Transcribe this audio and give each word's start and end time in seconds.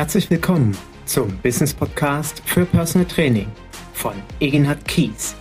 Herzlich 0.00 0.30
willkommen 0.30 0.74
zum 1.04 1.36
Business 1.42 1.74
Podcast 1.74 2.40
für 2.46 2.64
Personal 2.64 3.06
Training 3.06 3.52
von 3.92 4.14
Egenhard 4.40 4.82
Kies. 4.88 5.36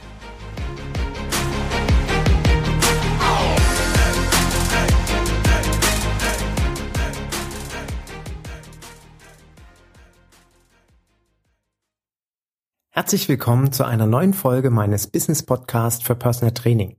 Herzlich 12.90 13.30
willkommen 13.30 13.72
zu 13.72 13.86
einer 13.86 14.08
neuen 14.08 14.34
Folge 14.34 14.72
meines 14.72 15.08
Business 15.08 15.42
Podcast 15.42 16.04
für 16.04 16.16
Personal 16.16 16.54
Training. 16.54 16.98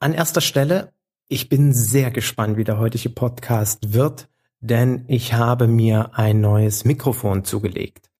An 0.00 0.14
erster 0.14 0.40
Stelle, 0.40 0.94
ich 1.28 1.50
bin 1.50 1.74
sehr 1.74 2.10
gespannt, 2.10 2.56
wie 2.56 2.64
der 2.64 2.78
heutige 2.78 3.10
Podcast 3.10 3.92
wird, 3.92 4.31
denn 4.62 5.04
ich 5.08 5.34
habe 5.34 5.66
mir 5.66 6.16
ein 6.16 6.40
neues 6.40 6.84
Mikrofon 6.84 7.44
zugelegt. 7.44 8.10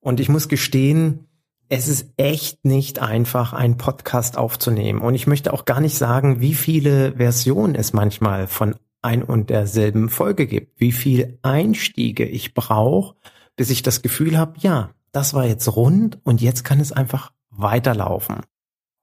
Und 0.00 0.20
ich 0.20 0.28
muss 0.28 0.48
gestehen, 0.48 1.26
es 1.70 1.88
ist 1.88 2.12
echt 2.18 2.64
nicht 2.64 3.00
einfach, 3.00 3.54
einen 3.54 3.78
Podcast 3.78 4.36
aufzunehmen. 4.36 5.00
Und 5.00 5.14
ich 5.14 5.26
möchte 5.26 5.52
auch 5.52 5.64
gar 5.64 5.80
nicht 5.80 5.96
sagen, 5.96 6.40
wie 6.40 6.54
viele 6.54 7.16
Versionen 7.16 7.74
es 7.74 7.94
manchmal 7.94 8.46
von 8.46 8.76
ein 9.00 9.22
und 9.22 9.50
derselben 9.50 10.10
Folge 10.10 10.46
gibt, 10.46 10.78
wie 10.80 10.92
viel 10.92 11.38
Einstiege 11.42 12.26
ich 12.26 12.54
brauche, 12.54 13.16
bis 13.56 13.70
ich 13.70 13.82
das 13.82 14.02
Gefühl 14.02 14.36
habe, 14.36 14.54
ja, 14.58 14.90
das 15.12 15.32
war 15.32 15.46
jetzt 15.46 15.74
rund 15.74 16.18
und 16.24 16.42
jetzt 16.42 16.64
kann 16.64 16.80
es 16.80 16.92
einfach 16.92 17.32
weiterlaufen. 17.50 18.40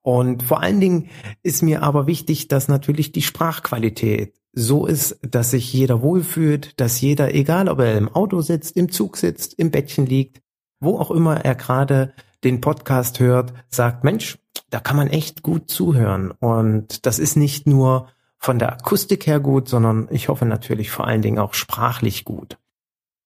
Und 0.03 0.43
vor 0.43 0.61
allen 0.61 0.79
Dingen 0.79 1.09
ist 1.43 1.61
mir 1.63 1.83
aber 1.83 2.07
wichtig, 2.07 2.47
dass 2.47 2.67
natürlich 2.67 3.11
die 3.11 3.21
Sprachqualität 3.21 4.40
so 4.53 4.85
ist, 4.85 5.19
dass 5.21 5.51
sich 5.51 5.71
jeder 5.71 6.01
wohlfühlt, 6.01 6.79
dass 6.79 6.99
jeder, 7.01 7.33
egal 7.33 7.69
ob 7.69 7.79
er 7.79 7.97
im 7.97 8.09
Auto 8.09 8.41
sitzt, 8.41 8.75
im 8.75 8.91
Zug 8.91 9.17
sitzt, 9.17 9.53
im 9.53 9.71
Bettchen 9.71 10.05
liegt, 10.05 10.41
wo 10.79 10.97
auch 10.99 11.11
immer 11.11 11.45
er 11.45 11.55
gerade 11.55 12.13
den 12.43 12.59
Podcast 12.59 13.19
hört, 13.19 13.53
sagt, 13.69 14.03
Mensch, 14.03 14.39
da 14.69 14.79
kann 14.79 14.97
man 14.97 15.07
echt 15.07 15.43
gut 15.43 15.69
zuhören. 15.69 16.31
Und 16.31 17.05
das 17.05 17.19
ist 17.19 17.37
nicht 17.37 17.67
nur 17.67 18.07
von 18.37 18.57
der 18.57 18.73
Akustik 18.73 19.27
her 19.27 19.39
gut, 19.39 19.69
sondern 19.69 20.07
ich 20.11 20.27
hoffe 20.27 20.45
natürlich 20.45 20.89
vor 20.89 21.07
allen 21.07 21.21
Dingen 21.21 21.39
auch 21.39 21.53
sprachlich 21.53 22.25
gut. 22.25 22.57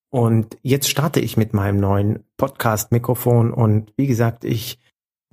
Und 0.09 0.57
jetzt 0.61 0.89
starte 0.89 1.19
ich 1.19 1.37
mit 1.37 1.53
meinem 1.53 1.79
neuen 1.79 2.23
Podcast-Mikrofon 2.37 3.51
und 3.51 3.93
wie 3.97 4.07
gesagt, 4.07 4.43
ich 4.43 4.79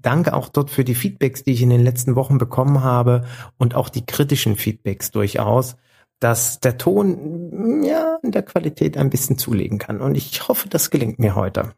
danke 0.03 0.35
auch 0.35 0.49
dort 0.49 0.71
für 0.71 0.85
die 0.85 0.95
Feedbacks, 0.95 1.45
die 1.45 1.53
ich 1.53 1.63
in 1.63 1.71
den 1.71 1.83
letzten 1.83 2.17
Wochen 2.17 2.39
bekommen 2.39 2.83
habe 2.83 3.25
und 3.59 3.75
auch 3.75 3.89
die 3.89 4.05
kritischen 4.05 4.57
Feedbacks 4.57 5.11
durchaus, 5.11 5.77
dass 6.21 6.61
der 6.61 6.79
Ton 6.79 7.83
ja 7.83 8.19
in 8.23 8.31
der 8.31 8.43
Qualität 8.43 8.97
ein 8.97 9.11
bisschen 9.11 9.39
zulegen 9.39 9.79
kann. 9.79 10.01
Und 10.01 10.15
ich 10.15 10.49
hoffe, 10.49 10.69
das 10.69 10.91
gelingt 10.91 11.19
mir 11.19 11.35
heute. 11.35 11.73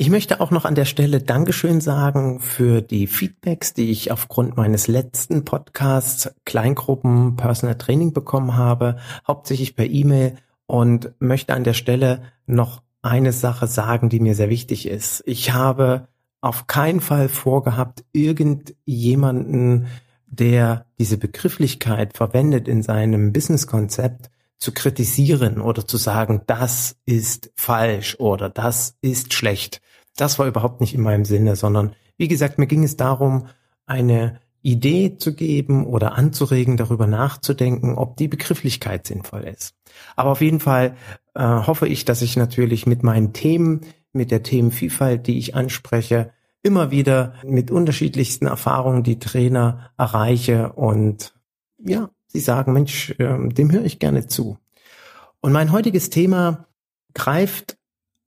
Ich 0.00 0.10
möchte 0.10 0.40
auch 0.40 0.52
noch 0.52 0.64
an 0.64 0.76
der 0.76 0.84
Stelle 0.84 1.20
Dankeschön 1.20 1.80
sagen 1.80 2.38
für 2.38 2.82
die 2.82 3.08
Feedbacks, 3.08 3.74
die 3.74 3.90
ich 3.90 4.12
aufgrund 4.12 4.56
meines 4.56 4.86
letzten 4.86 5.44
Podcasts 5.44 6.30
Kleingruppen 6.44 7.34
Personal 7.34 7.76
Training 7.76 8.12
bekommen 8.12 8.56
habe, 8.56 8.98
hauptsächlich 9.26 9.74
per 9.74 9.86
E-Mail 9.86 10.36
und 10.66 11.12
möchte 11.18 11.54
an 11.54 11.64
der 11.64 11.72
Stelle 11.72 12.22
noch 12.46 12.82
eine 13.02 13.32
Sache 13.32 13.66
sagen, 13.66 14.08
die 14.08 14.20
mir 14.20 14.36
sehr 14.36 14.50
wichtig 14.50 14.86
ist. 14.86 15.24
Ich 15.26 15.52
habe 15.52 16.06
auf 16.40 16.66
keinen 16.66 17.00
Fall 17.00 17.28
vorgehabt, 17.28 18.04
irgendjemanden, 18.12 19.86
der 20.26 20.86
diese 20.98 21.18
Begrifflichkeit 21.18 22.16
verwendet 22.16 22.68
in 22.68 22.82
seinem 22.82 23.32
Businesskonzept, 23.32 24.30
zu 24.58 24.72
kritisieren 24.72 25.60
oder 25.60 25.86
zu 25.86 25.96
sagen, 25.96 26.42
das 26.46 26.96
ist 27.06 27.52
falsch 27.54 28.16
oder 28.18 28.50
das 28.50 28.96
ist 29.00 29.32
schlecht. 29.32 29.80
Das 30.16 30.38
war 30.38 30.46
überhaupt 30.46 30.80
nicht 30.80 30.94
in 30.94 31.00
meinem 31.00 31.24
Sinne, 31.24 31.54
sondern 31.54 31.94
wie 32.16 32.26
gesagt, 32.26 32.58
mir 32.58 32.66
ging 32.66 32.82
es 32.82 32.96
darum, 32.96 33.46
eine 33.86 34.40
Idee 34.62 35.16
zu 35.16 35.34
geben 35.34 35.86
oder 35.86 36.18
anzuregen, 36.18 36.76
darüber 36.76 37.06
nachzudenken, 37.06 37.94
ob 37.94 38.16
die 38.16 38.26
Begrifflichkeit 38.26 39.06
sinnvoll 39.06 39.44
ist. 39.44 39.74
Aber 40.16 40.30
auf 40.30 40.40
jeden 40.40 40.58
Fall 40.58 40.96
äh, 41.34 41.42
hoffe 41.42 41.86
ich, 41.86 42.04
dass 42.04 42.22
ich 42.22 42.36
natürlich 42.36 42.84
mit 42.84 43.04
meinen 43.04 43.32
Themen, 43.32 43.82
mit 44.12 44.30
der 44.30 44.42
Themenvielfalt, 44.42 45.26
die 45.26 45.38
ich 45.38 45.54
anspreche, 45.54 46.32
immer 46.62 46.90
wieder 46.90 47.34
mit 47.44 47.70
unterschiedlichsten 47.70 48.46
Erfahrungen 48.46 49.02
die 49.02 49.18
Trainer 49.18 49.90
erreiche 49.96 50.72
und 50.72 51.34
ja, 51.78 52.10
sie 52.26 52.40
sagen, 52.40 52.72
Mensch, 52.72 53.10
äh, 53.18 53.48
dem 53.48 53.70
höre 53.70 53.84
ich 53.84 53.98
gerne 53.98 54.26
zu. 54.26 54.58
Und 55.40 55.52
mein 55.52 55.72
heutiges 55.72 56.10
Thema 56.10 56.66
greift 57.14 57.78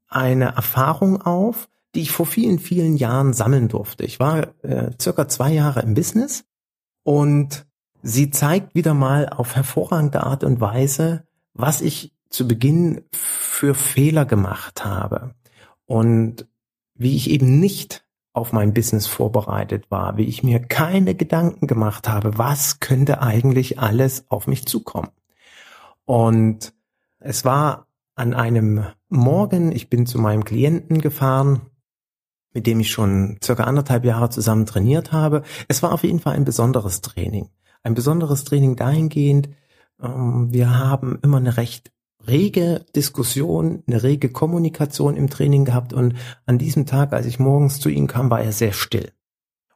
eine 0.07 0.55
Erfahrung 0.55 1.21
auf, 1.21 1.67
die 1.93 2.01
ich 2.01 2.11
vor 2.11 2.25
vielen, 2.25 2.59
vielen 2.59 2.95
Jahren 2.95 3.33
sammeln 3.33 3.67
durfte. 3.67 4.05
Ich 4.05 4.19
war 4.19 4.47
äh, 4.63 4.91
circa 4.99 5.27
zwei 5.27 5.51
Jahre 5.51 5.81
im 5.81 5.93
Business 5.93 6.45
und 7.03 7.65
sie 8.01 8.31
zeigt 8.31 8.75
wieder 8.75 8.93
mal 8.93 9.27
auf 9.27 9.55
hervorragende 9.55 10.23
Art 10.23 10.45
und 10.45 10.61
Weise, 10.61 11.25
was 11.53 11.81
ich 11.81 12.13
zu 12.29 12.47
Beginn 12.47 13.01
für 13.11 13.75
Fehler 13.75 14.25
gemacht 14.25 14.85
habe 14.85 15.35
und 15.91 16.47
wie 16.95 17.17
ich 17.17 17.29
eben 17.29 17.59
nicht 17.59 18.05
auf 18.31 18.53
mein 18.53 18.73
Business 18.73 19.07
vorbereitet 19.07 19.91
war, 19.91 20.15
wie 20.15 20.23
ich 20.23 20.41
mir 20.41 20.61
keine 20.61 21.15
Gedanken 21.15 21.67
gemacht 21.67 22.07
habe, 22.07 22.37
was 22.37 22.79
könnte 22.79 23.21
eigentlich 23.21 23.77
alles 23.77 24.23
auf 24.29 24.47
mich 24.47 24.65
zukommen. 24.65 25.09
Und 26.05 26.73
es 27.19 27.43
war 27.43 27.87
an 28.15 28.33
einem 28.33 28.85
Morgen, 29.09 29.73
ich 29.73 29.89
bin 29.89 30.05
zu 30.05 30.17
meinem 30.17 30.45
Klienten 30.45 31.01
gefahren, 31.01 31.63
mit 32.53 32.67
dem 32.67 32.79
ich 32.79 32.89
schon 32.89 33.37
circa 33.43 33.65
anderthalb 33.65 34.05
Jahre 34.05 34.29
zusammen 34.29 34.65
trainiert 34.65 35.11
habe. 35.11 35.43
Es 35.67 35.83
war 35.83 35.91
auf 35.91 36.05
jeden 36.05 36.21
Fall 36.21 36.35
ein 36.35 36.45
besonderes 36.45 37.01
Training. 37.01 37.49
Ein 37.83 37.95
besonderes 37.95 38.45
Training 38.45 38.77
dahingehend, 38.77 39.49
ähm, 40.01 40.53
wir 40.53 40.79
haben 40.79 41.19
immer 41.21 41.37
eine 41.37 41.57
recht 41.57 41.91
rege 42.27 42.85
Diskussion, 42.95 43.83
eine 43.87 44.03
rege 44.03 44.29
Kommunikation 44.29 45.15
im 45.15 45.29
Training 45.29 45.65
gehabt 45.65 45.93
und 45.93 46.15
an 46.45 46.57
diesem 46.57 46.85
Tag, 46.85 47.13
als 47.13 47.25
ich 47.25 47.39
morgens 47.39 47.79
zu 47.79 47.89
ihm 47.89 48.07
kam, 48.07 48.29
war 48.29 48.41
er 48.41 48.51
sehr 48.51 48.73
still. 48.73 49.11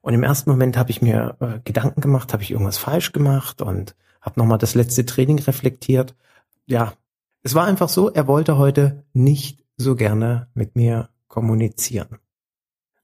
Und 0.02 0.14
im 0.14 0.24
ersten 0.24 0.52
Moment 0.52 0.78
habe 0.78 0.92
ich 0.92 1.02
mir 1.02 1.36
äh, 1.40 1.60
Gedanken 1.64 2.02
gemacht, 2.02 2.32
habe 2.34 2.44
ich 2.44 2.52
irgendwas 2.52 2.78
falsch 2.78 3.12
gemacht 3.12 3.62
und 3.62 3.96
habe 4.22 4.40
nochmal 4.40 4.58
das 4.58 4.76
letzte 4.76 5.06
Training 5.06 5.40
reflektiert. 5.40 6.16
Ja, 6.68 6.94
es 7.42 7.56
war 7.56 7.66
einfach 7.66 7.90
so, 7.90 8.10
er 8.12 8.28
wollte 8.28 8.58
heute 8.58 9.04
nicht 9.14 9.64
so 9.78 9.96
gerne 9.96 10.48
mit 10.54 10.76
mir 10.76 11.10
kommunizieren. 11.28 12.20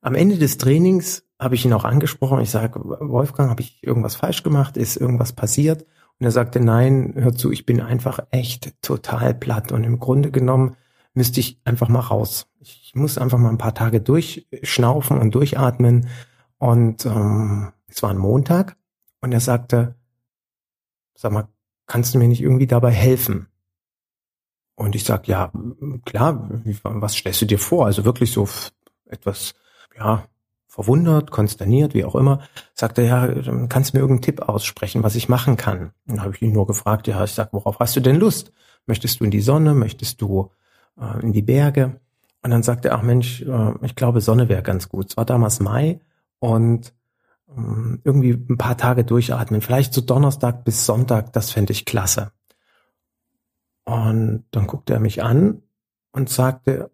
Am 0.01 0.15
Ende 0.15 0.37
des 0.37 0.57
Trainings 0.57 1.23
habe 1.39 1.55
ich 1.55 1.65
ihn 1.65 1.73
auch 1.73 1.85
angesprochen. 1.85 2.39
Ich 2.41 2.51
sage, 2.51 2.79
Wolfgang, 2.83 3.49
habe 3.49 3.61
ich 3.61 3.83
irgendwas 3.83 4.15
falsch 4.15 4.43
gemacht? 4.43 4.77
Ist 4.77 4.95
irgendwas 4.95 5.33
passiert? 5.33 5.85
Und 6.21 6.25
er 6.25 6.31
sagte, 6.31 6.59
nein, 6.59 7.13
hör 7.15 7.33
zu, 7.33 7.51
ich 7.51 7.65
bin 7.65 7.81
einfach 7.81 8.19
echt 8.29 8.79
total 8.83 9.33
platt. 9.33 9.71
Und 9.71 9.83
im 9.83 9.99
Grunde 9.99 10.29
genommen 10.29 10.77
müsste 11.15 11.39
ich 11.39 11.59
einfach 11.63 11.89
mal 11.89 11.99
raus. 11.99 12.47
Ich 12.59 12.91
muss 12.93 13.17
einfach 13.17 13.39
mal 13.39 13.49
ein 13.49 13.57
paar 13.57 13.73
Tage 13.73 14.01
durchschnaufen 14.01 15.17
und 15.17 15.33
durchatmen. 15.33 16.09
Und 16.59 17.07
ähm, 17.07 17.73
es 17.87 18.03
war 18.03 18.11
ein 18.11 18.19
Montag. 18.19 18.77
Und 19.21 19.31
er 19.31 19.39
sagte, 19.39 19.95
sag 21.15 21.31
mal, 21.31 21.47
kannst 21.87 22.13
du 22.13 22.19
mir 22.19 22.27
nicht 22.27 22.43
irgendwie 22.43 22.67
dabei 22.67 22.91
helfen? 22.91 23.47
Und 24.75 24.93
ich 24.93 25.05
sag, 25.05 25.27
ja, 25.27 25.51
klar, 26.05 26.51
was 26.83 27.15
stellst 27.15 27.41
du 27.41 27.45
dir 27.47 27.57
vor? 27.57 27.87
Also 27.87 28.05
wirklich 28.05 28.31
so 28.31 28.47
etwas 29.07 29.55
ja, 29.97 30.27
verwundert, 30.71 31.31
konsterniert, 31.31 31.93
wie 31.93 32.05
auch 32.05 32.15
immer, 32.15 32.39
sagte 32.73 33.01
ja, 33.01 33.27
kannst 33.67 33.91
du 33.91 33.97
mir 33.97 34.01
irgendeinen 34.01 34.21
Tipp 34.21 34.41
aussprechen, 34.41 35.03
was 35.03 35.15
ich 35.15 35.27
machen 35.27 35.57
kann? 35.57 35.91
Und 36.07 36.15
dann 36.15 36.21
habe 36.21 36.33
ich 36.33 36.41
ihn 36.41 36.53
nur 36.53 36.65
gefragt, 36.65 37.07
ja, 37.07 37.21
ich 37.25 37.33
sag, 37.33 37.51
worauf 37.51 37.79
hast 37.79 37.97
du 37.97 37.99
denn 37.99 38.15
Lust? 38.15 38.53
Möchtest 38.85 39.19
du 39.19 39.25
in 39.25 39.31
die 39.31 39.41
Sonne? 39.41 39.75
Möchtest 39.75 40.21
du 40.21 40.49
äh, 40.97 41.21
in 41.21 41.33
die 41.33 41.41
Berge? 41.41 41.99
Und 42.41 42.51
dann 42.51 42.63
sagte 42.63 42.87
er, 42.87 42.95
ach 42.95 43.01
Mensch, 43.01 43.41
äh, 43.41 43.73
ich 43.81 43.95
glaube, 43.95 44.21
Sonne 44.21 44.47
wäre 44.47 44.63
ganz 44.63 44.87
gut. 44.87 45.09
Es 45.09 45.17
war 45.17 45.25
damals 45.25 45.59
Mai 45.59 45.99
und 46.39 46.93
äh, 47.49 47.97
irgendwie 48.05 48.31
ein 48.31 48.57
paar 48.57 48.77
Tage 48.77 49.03
durchatmen. 49.03 49.59
Vielleicht 49.59 49.93
so 49.93 49.99
Donnerstag 49.99 50.63
bis 50.63 50.85
Sonntag, 50.85 51.33
das 51.33 51.51
fände 51.51 51.73
ich 51.73 51.83
klasse. 51.83 52.31
Und 53.83 54.45
dann 54.51 54.67
guckte 54.67 54.93
er 54.93 55.01
mich 55.01 55.21
an 55.21 55.63
und 56.13 56.29
sagte, 56.29 56.91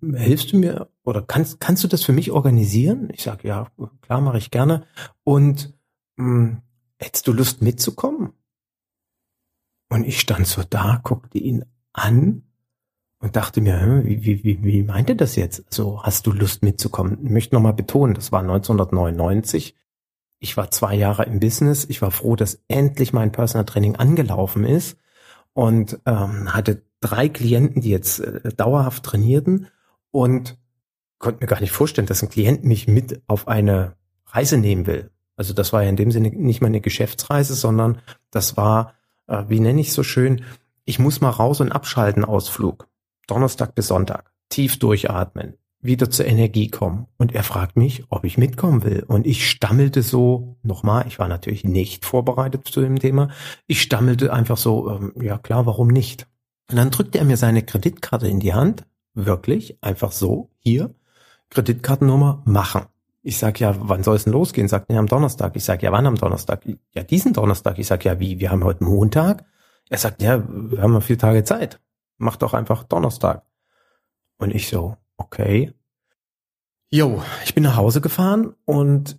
hilfst 0.00 0.52
du 0.52 0.56
mir 0.56 0.88
oder 1.08 1.22
kannst, 1.22 1.58
kannst 1.58 1.82
du 1.82 1.88
das 1.88 2.04
für 2.04 2.12
mich 2.12 2.30
organisieren? 2.30 3.08
Ich 3.12 3.22
sage, 3.22 3.48
ja, 3.48 3.68
klar, 4.02 4.20
mache 4.20 4.36
ich 4.36 4.50
gerne. 4.50 4.84
Und 5.24 5.74
mh, 6.16 6.26
hm, 6.26 6.62
hättest 6.98 7.26
du 7.26 7.32
Lust 7.32 7.62
mitzukommen? 7.62 8.34
Und 9.88 10.04
ich 10.04 10.20
stand 10.20 10.46
so 10.46 10.62
da, 10.68 11.00
guckte 11.02 11.38
ihn 11.38 11.64
an 11.94 12.42
und 13.20 13.36
dachte 13.36 13.62
mir, 13.62 14.02
wie, 14.04 14.22
wie, 14.22 14.44
wie, 14.44 14.62
wie 14.62 14.82
meint 14.82 15.08
er 15.08 15.14
das 15.14 15.34
jetzt? 15.34 15.64
Also 15.68 16.02
hast 16.02 16.26
du 16.26 16.32
Lust 16.32 16.62
mitzukommen? 16.62 17.18
Ich 17.24 17.30
möchte 17.30 17.54
nochmal 17.54 17.72
betonen, 17.72 18.12
das 18.12 18.30
war 18.30 18.40
1999. 18.40 19.74
Ich 20.40 20.56
war 20.58 20.70
zwei 20.70 20.94
Jahre 20.94 21.24
im 21.24 21.40
Business. 21.40 21.86
Ich 21.88 22.02
war 22.02 22.10
froh, 22.10 22.36
dass 22.36 22.60
endlich 22.68 23.14
mein 23.14 23.32
Personal 23.32 23.64
Training 23.64 23.96
angelaufen 23.96 24.64
ist 24.64 24.98
und 25.54 25.98
ähm, 26.04 26.52
hatte 26.52 26.82
drei 27.00 27.30
Klienten, 27.30 27.80
die 27.80 27.90
jetzt 27.90 28.20
äh, 28.20 28.52
dauerhaft 28.54 29.04
trainierten 29.04 29.68
und 30.10 30.58
konnte 31.18 31.40
mir 31.40 31.48
gar 31.48 31.60
nicht 31.60 31.72
vorstellen, 31.72 32.06
dass 32.06 32.22
ein 32.22 32.30
Klient 32.30 32.64
mich 32.64 32.86
mit 32.86 33.22
auf 33.26 33.48
eine 33.48 33.94
Reise 34.26 34.58
nehmen 34.58 34.86
will. 34.86 35.10
Also 35.36 35.54
das 35.54 35.72
war 35.72 35.82
ja 35.82 35.88
in 35.88 35.96
dem 35.96 36.10
Sinne 36.10 36.30
nicht 36.30 36.60
mal 36.60 36.66
eine 36.66 36.80
Geschäftsreise, 36.80 37.54
sondern 37.54 38.00
das 38.30 38.56
war, 38.56 38.94
äh, 39.26 39.44
wie 39.48 39.60
nenne 39.60 39.80
ich 39.80 39.92
so 39.92 40.02
schön, 40.02 40.44
ich 40.84 40.98
muss 40.98 41.20
mal 41.20 41.30
raus 41.30 41.60
und 41.60 41.70
abschalten 41.70 42.24
Ausflug. 42.24 42.88
Donnerstag 43.26 43.74
bis 43.74 43.88
Sonntag. 43.88 44.32
Tief 44.48 44.78
durchatmen. 44.78 45.54
Wieder 45.80 46.10
zur 46.10 46.26
Energie 46.26 46.68
kommen. 46.68 47.06
Und 47.18 47.34
er 47.34 47.44
fragt 47.44 47.76
mich, 47.76 48.04
ob 48.08 48.24
ich 48.24 48.38
mitkommen 48.38 48.82
will. 48.82 49.04
Und 49.06 49.26
ich 49.26 49.48
stammelte 49.48 50.02
so, 50.02 50.56
nochmal, 50.62 51.06
ich 51.06 51.18
war 51.18 51.28
natürlich 51.28 51.62
nicht 51.62 52.04
vorbereitet 52.04 52.66
zu 52.66 52.80
dem 52.80 52.98
Thema. 52.98 53.28
Ich 53.66 53.82
stammelte 53.82 54.32
einfach 54.32 54.56
so, 54.56 54.90
ähm, 54.90 55.12
ja 55.20 55.38
klar, 55.38 55.66
warum 55.66 55.88
nicht? 55.88 56.26
Und 56.70 56.76
dann 56.76 56.90
drückte 56.90 57.18
er 57.18 57.24
mir 57.24 57.36
seine 57.36 57.62
Kreditkarte 57.62 58.26
in 58.26 58.40
die 58.40 58.54
Hand. 58.54 58.86
Wirklich, 59.14 59.78
einfach 59.82 60.10
so, 60.10 60.50
hier. 60.58 60.94
Kreditkartennummer 61.50 62.42
machen. 62.44 62.86
Ich 63.22 63.38
sag 63.38 63.60
ja, 63.60 63.74
wann 63.78 64.02
soll 64.02 64.16
es 64.16 64.24
denn 64.24 64.32
losgehen? 64.32 64.68
Sagt 64.68 64.90
er 64.90 64.98
am 64.98 65.06
Donnerstag. 65.06 65.56
Ich 65.56 65.64
sag 65.64 65.82
ja, 65.82 65.92
wann 65.92 66.06
am 66.06 66.14
Donnerstag? 66.14 66.62
Ja, 66.94 67.02
diesen 67.02 67.32
Donnerstag. 67.32 67.78
Ich 67.78 67.86
sag 67.86 68.04
ja, 68.04 68.18
wie? 68.20 68.38
Wir 68.38 68.50
haben 68.50 68.64
heute 68.64 68.84
Montag. 68.84 69.44
Er 69.90 69.98
sagt 69.98 70.22
ja, 70.22 70.42
wir 70.48 70.82
haben 70.82 70.92
noch 70.92 71.02
vier 71.02 71.18
Tage 71.18 71.44
Zeit. 71.44 71.80
Mach 72.16 72.36
doch 72.36 72.54
einfach 72.54 72.84
Donnerstag. 72.84 73.42
Und 74.38 74.54
ich 74.54 74.68
so, 74.68 74.96
okay. 75.16 75.72
Jo, 76.90 77.22
ich 77.44 77.54
bin 77.54 77.64
nach 77.64 77.76
Hause 77.76 78.00
gefahren 78.00 78.54
und 78.64 79.18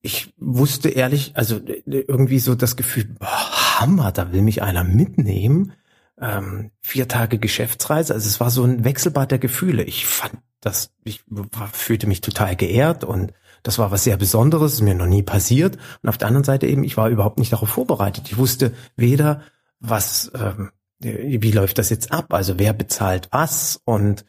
ich 0.00 0.32
wusste 0.36 0.88
ehrlich, 0.88 1.36
also 1.36 1.60
irgendwie 1.86 2.38
so 2.38 2.54
das 2.54 2.76
Gefühl, 2.76 3.04
boah, 3.18 3.80
Hammer, 3.80 4.10
da 4.10 4.32
will 4.32 4.42
mich 4.42 4.62
einer 4.62 4.84
mitnehmen. 4.84 5.72
Ähm, 6.20 6.72
vier 6.80 7.06
Tage 7.06 7.38
Geschäftsreise, 7.38 8.12
also 8.14 8.26
es 8.26 8.40
war 8.40 8.50
so 8.50 8.64
ein 8.64 8.84
Wechselbad 8.84 9.30
der 9.30 9.38
Gefühle. 9.38 9.84
Ich 9.84 10.06
fand 10.06 10.38
das, 10.60 10.90
ich 11.04 11.22
war, 11.28 11.68
fühlte 11.68 12.06
mich 12.06 12.20
total 12.20 12.56
geehrt 12.56 13.04
und 13.04 13.32
das 13.62 13.78
war 13.78 13.90
was 13.90 14.04
sehr 14.04 14.16
Besonderes, 14.16 14.74
ist 14.74 14.80
mir 14.82 14.94
noch 14.94 15.06
nie 15.06 15.22
passiert. 15.22 15.76
Und 16.02 16.08
auf 16.08 16.18
der 16.18 16.28
anderen 16.28 16.44
Seite 16.44 16.66
eben, 16.66 16.84
ich 16.84 16.96
war 16.96 17.08
überhaupt 17.08 17.38
nicht 17.38 17.52
darauf 17.52 17.68
vorbereitet. 17.68 18.28
Ich 18.28 18.38
wusste 18.38 18.72
weder, 18.96 19.42
was, 19.80 20.30
ähm, 20.34 20.70
wie 21.00 21.52
läuft 21.52 21.78
das 21.78 21.90
jetzt 21.90 22.12
ab? 22.12 22.32
Also 22.32 22.58
wer 22.58 22.72
bezahlt 22.72 23.28
was? 23.30 23.80
Und 23.84 24.24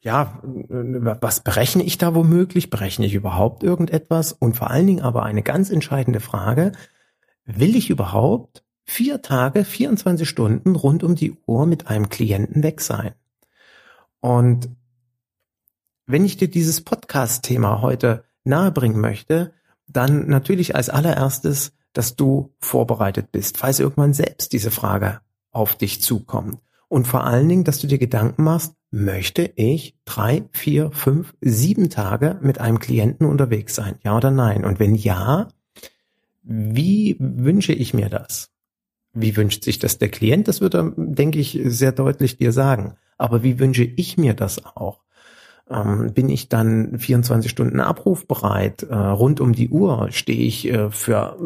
ja, 0.00 0.40
was 0.42 1.40
berechne 1.40 1.82
ich 1.82 1.98
da 1.98 2.14
womöglich? 2.14 2.70
Berechne 2.70 3.06
ich 3.06 3.14
überhaupt 3.14 3.62
irgendetwas? 3.62 4.32
Und 4.32 4.56
vor 4.56 4.70
allen 4.70 4.86
Dingen 4.86 5.02
aber 5.02 5.24
eine 5.24 5.42
ganz 5.42 5.70
entscheidende 5.70 6.20
Frage, 6.20 6.72
will 7.44 7.76
ich 7.76 7.90
überhaupt 7.90 8.64
vier 8.84 9.22
Tage, 9.22 9.64
24 9.64 10.28
Stunden 10.28 10.74
rund 10.74 11.04
um 11.04 11.14
die 11.14 11.36
Uhr 11.46 11.66
mit 11.66 11.88
einem 11.88 12.08
Klienten 12.08 12.62
weg 12.62 12.80
sein? 12.80 13.12
Und 14.20 14.70
wenn 16.10 16.24
ich 16.24 16.36
dir 16.36 16.48
dieses 16.48 16.80
Podcast-Thema 16.80 17.82
heute 17.82 18.24
nahebringen 18.44 19.00
möchte, 19.00 19.52
dann 19.86 20.28
natürlich 20.28 20.74
als 20.74 20.88
allererstes, 20.88 21.72
dass 21.92 22.16
du 22.16 22.54
vorbereitet 22.58 23.32
bist, 23.32 23.58
falls 23.58 23.80
irgendwann 23.80 24.14
selbst 24.14 24.52
diese 24.52 24.70
Frage 24.70 25.20
auf 25.50 25.74
dich 25.74 26.00
zukommt. 26.00 26.58
Und 26.88 27.06
vor 27.06 27.24
allen 27.24 27.48
Dingen, 27.48 27.64
dass 27.64 27.78
du 27.78 27.86
dir 27.86 27.98
Gedanken 27.98 28.42
machst, 28.42 28.74
möchte 28.90 29.52
ich 29.54 29.96
drei, 30.04 30.44
vier, 30.50 30.90
fünf, 30.90 31.34
sieben 31.40 31.90
Tage 31.90 32.38
mit 32.42 32.60
einem 32.60 32.80
Klienten 32.80 33.26
unterwegs 33.26 33.74
sein? 33.74 33.96
Ja 34.02 34.16
oder 34.16 34.30
nein? 34.30 34.64
Und 34.64 34.80
wenn 34.80 34.96
ja, 34.96 35.48
wie 36.42 37.16
wünsche 37.20 37.72
ich 37.72 37.94
mir 37.94 38.08
das? 38.08 38.50
Wie 39.12 39.36
wünscht 39.36 39.64
sich 39.64 39.78
das 39.78 39.98
der 39.98 40.08
Klient? 40.08 40.48
Das 40.48 40.60
wird 40.60 40.74
er, 40.74 40.92
denke 40.96 41.38
ich, 41.38 41.60
sehr 41.64 41.92
deutlich 41.92 42.36
dir 42.36 42.52
sagen. 42.52 42.96
Aber 43.18 43.42
wie 43.42 43.58
wünsche 43.58 43.84
ich 43.84 44.18
mir 44.18 44.34
das 44.34 44.64
auch? 44.64 45.02
Ähm, 45.70 46.12
bin 46.12 46.28
ich 46.28 46.48
dann 46.48 46.98
24 46.98 47.50
Stunden 47.50 47.80
abrufbereit, 47.80 48.82
äh, 48.82 48.94
rund 48.94 49.40
um 49.40 49.52
die 49.52 49.68
Uhr 49.68 50.08
stehe 50.10 50.42
ich 50.42 50.68
äh, 50.68 50.90
für 50.90 51.36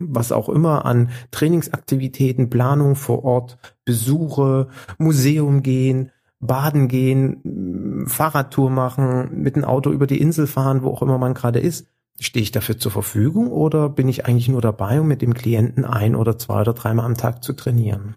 was 0.00 0.32
auch 0.32 0.48
immer 0.48 0.86
an 0.86 1.10
Trainingsaktivitäten, 1.30 2.50
Planung 2.50 2.96
vor 2.96 3.24
Ort, 3.24 3.58
Besuche, 3.84 4.68
Museum 4.98 5.62
gehen, 5.62 6.10
baden 6.40 6.88
gehen, 6.88 8.04
Fahrradtour 8.06 8.70
machen, 8.70 9.42
mit 9.42 9.56
dem 9.56 9.64
Auto 9.64 9.90
über 9.90 10.06
die 10.06 10.20
Insel 10.20 10.46
fahren, 10.46 10.82
wo 10.82 10.90
auch 10.90 11.02
immer 11.02 11.18
man 11.18 11.34
gerade 11.34 11.60
ist. 11.60 11.86
Stehe 12.20 12.42
ich 12.42 12.52
dafür 12.52 12.78
zur 12.78 12.92
Verfügung 12.92 13.50
oder 13.50 13.88
bin 13.88 14.08
ich 14.08 14.24
eigentlich 14.24 14.48
nur 14.48 14.60
dabei, 14.60 15.00
um 15.00 15.08
mit 15.08 15.20
dem 15.20 15.34
Klienten 15.34 15.84
ein 15.84 16.14
oder 16.14 16.38
zwei 16.38 16.60
oder 16.60 16.72
dreimal 16.72 17.06
am 17.06 17.16
Tag 17.16 17.42
zu 17.42 17.54
trainieren? 17.54 18.14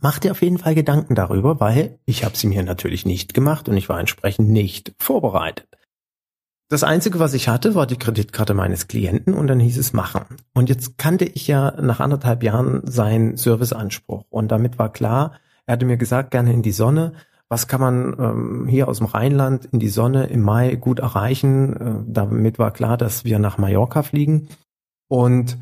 Mach 0.00 0.18
dir 0.18 0.30
auf 0.32 0.40
jeden 0.42 0.58
Fall 0.58 0.74
Gedanken 0.74 1.14
darüber, 1.14 1.60
weil 1.60 1.98
ich 2.06 2.24
habe 2.24 2.36
sie 2.36 2.46
mir 2.46 2.62
natürlich 2.62 3.04
nicht 3.04 3.34
gemacht 3.34 3.68
und 3.68 3.76
ich 3.76 3.88
war 3.88 4.00
entsprechend 4.00 4.48
nicht 4.48 4.94
vorbereitet. 4.98 5.68
Das 6.68 6.84
Einzige, 6.84 7.18
was 7.18 7.34
ich 7.34 7.48
hatte, 7.48 7.74
war 7.74 7.86
die 7.86 7.98
Kreditkarte 7.98 8.54
meines 8.54 8.86
Klienten 8.86 9.34
und 9.34 9.48
dann 9.48 9.58
hieß 9.58 9.76
es 9.76 9.92
machen. 9.92 10.24
Und 10.54 10.68
jetzt 10.68 10.96
kannte 10.98 11.24
ich 11.24 11.48
ja 11.48 11.72
nach 11.80 12.00
anderthalb 12.00 12.42
Jahren 12.42 12.80
seinen 12.84 13.36
Serviceanspruch 13.36 14.24
und 14.30 14.50
damit 14.50 14.78
war 14.78 14.92
klar, 14.92 15.32
er 15.66 15.72
hatte 15.72 15.86
mir 15.86 15.96
gesagt, 15.96 16.30
gerne 16.30 16.52
in 16.52 16.62
die 16.62 16.72
Sonne. 16.72 17.12
Was 17.48 17.66
kann 17.66 17.80
man 17.80 18.16
ähm, 18.18 18.66
hier 18.68 18.88
aus 18.88 18.98
dem 18.98 19.06
Rheinland 19.06 19.66
in 19.66 19.80
die 19.80 19.88
Sonne 19.88 20.26
im 20.26 20.42
Mai 20.42 20.76
gut 20.76 21.00
erreichen? 21.00 21.76
Äh, 21.76 22.04
damit 22.06 22.58
war 22.58 22.72
klar, 22.72 22.96
dass 22.96 23.24
wir 23.24 23.38
nach 23.40 23.58
Mallorca 23.58 24.04
fliegen. 24.04 24.48
Und 25.08 25.58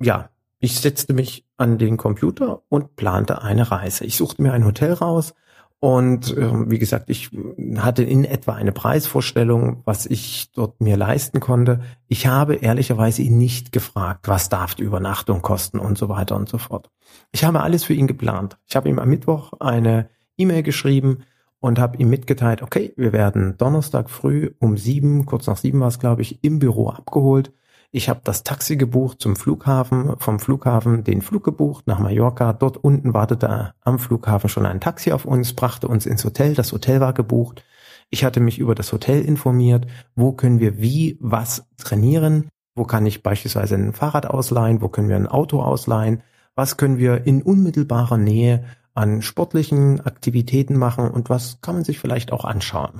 ja, 0.00 0.30
ich 0.64 0.80
setzte 0.80 1.12
mich 1.12 1.44
an 1.58 1.76
den 1.76 1.98
Computer 1.98 2.62
und 2.70 2.96
plante 2.96 3.42
eine 3.42 3.70
Reise. 3.70 4.06
Ich 4.06 4.16
suchte 4.16 4.40
mir 4.40 4.54
ein 4.54 4.64
Hotel 4.64 4.94
raus 4.94 5.34
und 5.78 6.34
äh, 6.34 6.70
wie 6.70 6.78
gesagt, 6.78 7.10
ich 7.10 7.28
hatte 7.76 8.02
in 8.02 8.24
etwa 8.24 8.54
eine 8.54 8.72
Preisvorstellung, 8.72 9.82
was 9.84 10.06
ich 10.06 10.50
dort 10.54 10.80
mir 10.80 10.96
leisten 10.96 11.40
konnte. 11.40 11.80
Ich 12.08 12.26
habe 12.26 12.54
ehrlicherweise 12.54 13.20
ihn 13.20 13.36
nicht 13.36 13.72
gefragt, 13.72 14.26
was 14.26 14.48
darf 14.48 14.74
die 14.74 14.84
Übernachtung 14.84 15.42
kosten 15.42 15.78
und 15.78 15.98
so 15.98 16.08
weiter 16.08 16.34
und 16.34 16.48
so 16.48 16.56
fort. 16.56 16.90
Ich 17.30 17.44
habe 17.44 17.60
alles 17.60 17.84
für 17.84 17.92
ihn 17.92 18.06
geplant. 18.06 18.56
Ich 18.66 18.74
habe 18.74 18.88
ihm 18.88 18.98
am 18.98 19.10
Mittwoch 19.10 19.52
eine 19.60 20.08
E-Mail 20.38 20.62
geschrieben 20.62 21.24
und 21.60 21.78
habe 21.78 21.98
ihm 21.98 22.08
mitgeteilt, 22.08 22.62
okay, 22.62 22.94
wir 22.96 23.12
werden 23.12 23.58
Donnerstag 23.58 24.08
früh 24.08 24.52
um 24.60 24.78
sieben, 24.78 25.26
kurz 25.26 25.46
nach 25.46 25.58
sieben 25.58 25.80
war 25.80 25.88
es, 25.88 25.98
glaube 25.98 26.22
ich, 26.22 26.42
im 26.42 26.58
Büro 26.58 26.88
abgeholt. 26.88 27.52
Ich 27.96 28.08
habe 28.08 28.22
das 28.24 28.42
Taxi 28.42 28.76
gebucht 28.76 29.22
zum 29.22 29.36
Flughafen, 29.36 30.16
vom 30.18 30.40
Flughafen 30.40 31.04
den 31.04 31.22
Flug 31.22 31.44
gebucht 31.44 31.86
nach 31.86 32.00
Mallorca. 32.00 32.52
Dort 32.52 32.76
unten 32.76 33.14
wartete 33.14 33.72
am 33.82 34.00
Flughafen 34.00 34.48
schon 34.48 34.66
ein 34.66 34.80
Taxi 34.80 35.12
auf 35.12 35.24
uns, 35.24 35.52
brachte 35.52 35.86
uns 35.86 36.04
ins 36.04 36.24
Hotel. 36.24 36.54
Das 36.54 36.72
Hotel 36.72 36.98
war 36.98 37.12
gebucht. 37.12 37.64
Ich 38.10 38.24
hatte 38.24 38.40
mich 38.40 38.58
über 38.58 38.74
das 38.74 38.92
Hotel 38.92 39.22
informiert. 39.22 39.86
Wo 40.16 40.32
können 40.32 40.58
wir 40.58 40.78
wie 40.78 41.18
was 41.20 41.68
trainieren? 41.76 42.48
Wo 42.74 42.82
kann 42.82 43.06
ich 43.06 43.22
beispielsweise 43.22 43.76
ein 43.76 43.92
Fahrrad 43.92 44.26
ausleihen? 44.26 44.80
Wo 44.80 44.88
können 44.88 45.08
wir 45.08 45.14
ein 45.14 45.28
Auto 45.28 45.62
ausleihen? 45.62 46.24
Was 46.56 46.76
können 46.76 46.98
wir 46.98 47.28
in 47.28 47.42
unmittelbarer 47.42 48.18
Nähe 48.18 48.64
an 48.94 49.22
sportlichen 49.22 50.00
Aktivitäten 50.00 50.76
machen? 50.76 51.12
Und 51.12 51.30
was 51.30 51.60
kann 51.60 51.76
man 51.76 51.84
sich 51.84 52.00
vielleicht 52.00 52.32
auch 52.32 52.44
anschauen? 52.44 52.98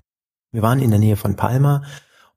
Wir 0.53 0.63
waren 0.63 0.79
in 0.79 0.91
der 0.91 1.01
Nähe 1.01 1.17
von 1.17 1.35
Palma 1.35 1.83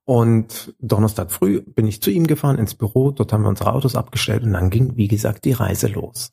und 0.07 0.73
Donnerstag 0.79 1.33
früh 1.33 1.61
bin 1.61 1.85
ich 1.85 2.01
zu 2.01 2.09
ihm 2.09 2.27
gefahren 2.27 2.57
ins 2.57 2.75
Büro, 2.75 3.11
dort 3.11 3.33
haben 3.33 3.41
wir 3.41 3.49
unsere 3.49 3.73
Autos 3.73 3.97
abgestellt 3.97 4.43
und 4.43 4.53
dann 4.53 4.69
ging, 4.69 4.95
wie 4.95 5.09
gesagt, 5.09 5.43
die 5.43 5.51
Reise 5.51 5.87
los. 5.87 6.31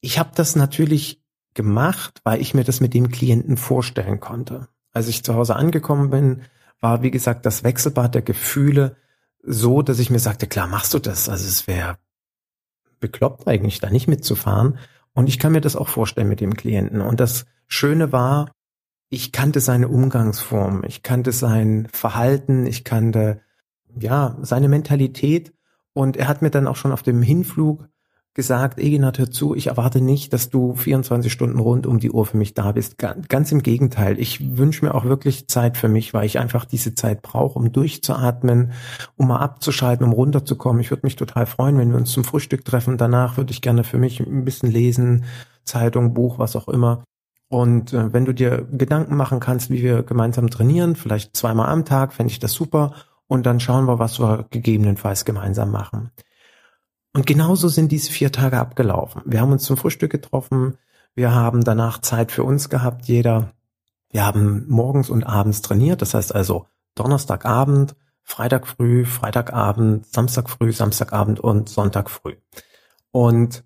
Ich 0.00 0.20
habe 0.20 0.30
das 0.36 0.54
natürlich 0.54 1.20
gemacht, 1.54 2.20
weil 2.22 2.40
ich 2.40 2.54
mir 2.54 2.62
das 2.62 2.80
mit 2.80 2.94
dem 2.94 3.08
Klienten 3.08 3.56
vorstellen 3.56 4.20
konnte. 4.20 4.68
Als 4.92 5.08
ich 5.08 5.24
zu 5.24 5.34
Hause 5.34 5.56
angekommen 5.56 6.10
bin, 6.10 6.42
war, 6.78 7.02
wie 7.02 7.10
gesagt, 7.10 7.46
das 7.46 7.64
Wechselbad 7.64 8.14
der 8.14 8.22
Gefühle 8.22 8.96
so, 9.42 9.82
dass 9.82 9.98
ich 9.98 10.08
mir 10.08 10.20
sagte, 10.20 10.46
klar 10.46 10.68
machst 10.68 10.94
du 10.94 11.00
das. 11.00 11.28
Also 11.28 11.48
es 11.48 11.66
wäre 11.66 11.98
bekloppt 13.00 13.48
eigentlich, 13.48 13.80
da 13.80 13.90
nicht 13.90 14.06
mitzufahren. 14.06 14.78
Und 15.14 15.28
ich 15.28 15.40
kann 15.40 15.50
mir 15.50 15.60
das 15.60 15.74
auch 15.74 15.88
vorstellen 15.88 16.28
mit 16.28 16.40
dem 16.40 16.54
Klienten. 16.54 17.00
Und 17.00 17.18
das 17.18 17.44
Schöne 17.66 18.12
war, 18.12 18.52
ich 19.08 19.32
kannte 19.32 19.60
seine 19.60 19.88
Umgangsform, 19.88 20.82
ich 20.86 21.02
kannte 21.02 21.32
sein 21.32 21.88
Verhalten, 21.92 22.66
ich 22.66 22.84
kannte 22.84 23.40
ja 23.98 24.36
seine 24.42 24.68
Mentalität 24.68 25.52
und 25.92 26.16
er 26.16 26.28
hat 26.28 26.42
mir 26.42 26.50
dann 26.50 26.66
auch 26.66 26.76
schon 26.76 26.92
auf 26.92 27.02
dem 27.02 27.22
Hinflug 27.22 27.88
gesagt, 28.34 28.80
Eginat, 28.80 29.18
hör 29.18 29.30
zu, 29.30 29.54
ich 29.54 29.68
erwarte 29.68 30.00
nicht, 30.00 30.32
dass 30.32 30.50
du 30.50 30.74
24 30.74 31.32
Stunden 31.32 31.60
rund 31.60 31.86
um 31.86 32.00
die 32.00 32.10
Uhr 32.10 32.26
für 32.26 32.36
mich 32.36 32.52
da 32.52 32.72
bist. 32.72 32.98
Ganz 32.98 33.52
im 33.52 33.62
Gegenteil. 33.62 34.18
Ich 34.18 34.56
wünsche 34.56 34.84
mir 34.84 34.94
auch 34.94 35.04
wirklich 35.04 35.46
Zeit 35.46 35.76
für 35.76 35.88
mich, 35.88 36.12
weil 36.12 36.26
ich 36.26 36.40
einfach 36.40 36.64
diese 36.64 36.96
Zeit 36.96 37.22
brauche, 37.22 37.56
um 37.56 37.70
durchzuatmen, 37.70 38.72
um 39.14 39.28
mal 39.28 39.38
abzuschalten, 39.38 40.04
um 40.04 40.12
runterzukommen. 40.12 40.80
Ich 40.80 40.90
würde 40.90 41.06
mich 41.06 41.14
total 41.14 41.46
freuen, 41.46 41.78
wenn 41.78 41.90
wir 41.90 41.96
uns 41.96 42.10
zum 42.10 42.24
Frühstück 42.24 42.64
treffen. 42.64 42.98
Danach 42.98 43.36
würde 43.36 43.52
ich 43.52 43.62
gerne 43.62 43.84
für 43.84 43.98
mich 43.98 44.18
ein 44.18 44.44
bisschen 44.44 44.70
lesen, 44.70 45.24
Zeitung, 45.62 46.12
Buch, 46.12 46.40
was 46.40 46.56
auch 46.56 46.66
immer. 46.66 47.04
Und 47.54 47.92
äh, 47.92 48.12
wenn 48.12 48.24
du 48.24 48.34
dir 48.34 48.66
Gedanken 48.72 49.14
machen 49.14 49.38
kannst, 49.38 49.70
wie 49.70 49.80
wir 49.80 50.02
gemeinsam 50.02 50.50
trainieren, 50.50 50.96
vielleicht 50.96 51.36
zweimal 51.36 51.68
am 51.68 51.84
Tag, 51.84 52.12
fände 52.12 52.32
ich 52.32 52.40
das 52.40 52.52
super. 52.52 52.94
Und 53.28 53.46
dann 53.46 53.60
schauen 53.60 53.84
wir, 53.86 54.00
was 54.00 54.18
wir 54.18 54.46
gegebenenfalls 54.50 55.24
gemeinsam 55.24 55.70
machen. 55.70 56.10
Und 57.12 57.26
genauso 57.26 57.68
sind 57.68 57.92
diese 57.92 58.10
vier 58.10 58.32
Tage 58.32 58.58
abgelaufen. 58.58 59.22
Wir 59.24 59.40
haben 59.40 59.52
uns 59.52 59.62
zum 59.62 59.76
Frühstück 59.76 60.10
getroffen. 60.10 60.78
Wir 61.14 61.32
haben 61.32 61.62
danach 61.62 62.00
Zeit 62.00 62.32
für 62.32 62.42
uns 62.42 62.70
gehabt, 62.70 63.04
jeder. 63.04 63.52
Wir 64.10 64.26
haben 64.26 64.66
morgens 64.68 65.08
und 65.08 65.22
abends 65.22 65.62
trainiert. 65.62 66.02
Das 66.02 66.12
heißt 66.12 66.34
also 66.34 66.66
Donnerstagabend, 66.96 67.94
Freitag 68.24 68.66
früh, 68.66 69.04
Freitagabend, 69.04 70.12
Samstag 70.12 70.50
früh, 70.50 70.72
Samstagabend 70.72 71.38
und 71.38 71.68
Sonntag 71.68 72.10
früh. 72.10 72.34
Und 73.12 73.62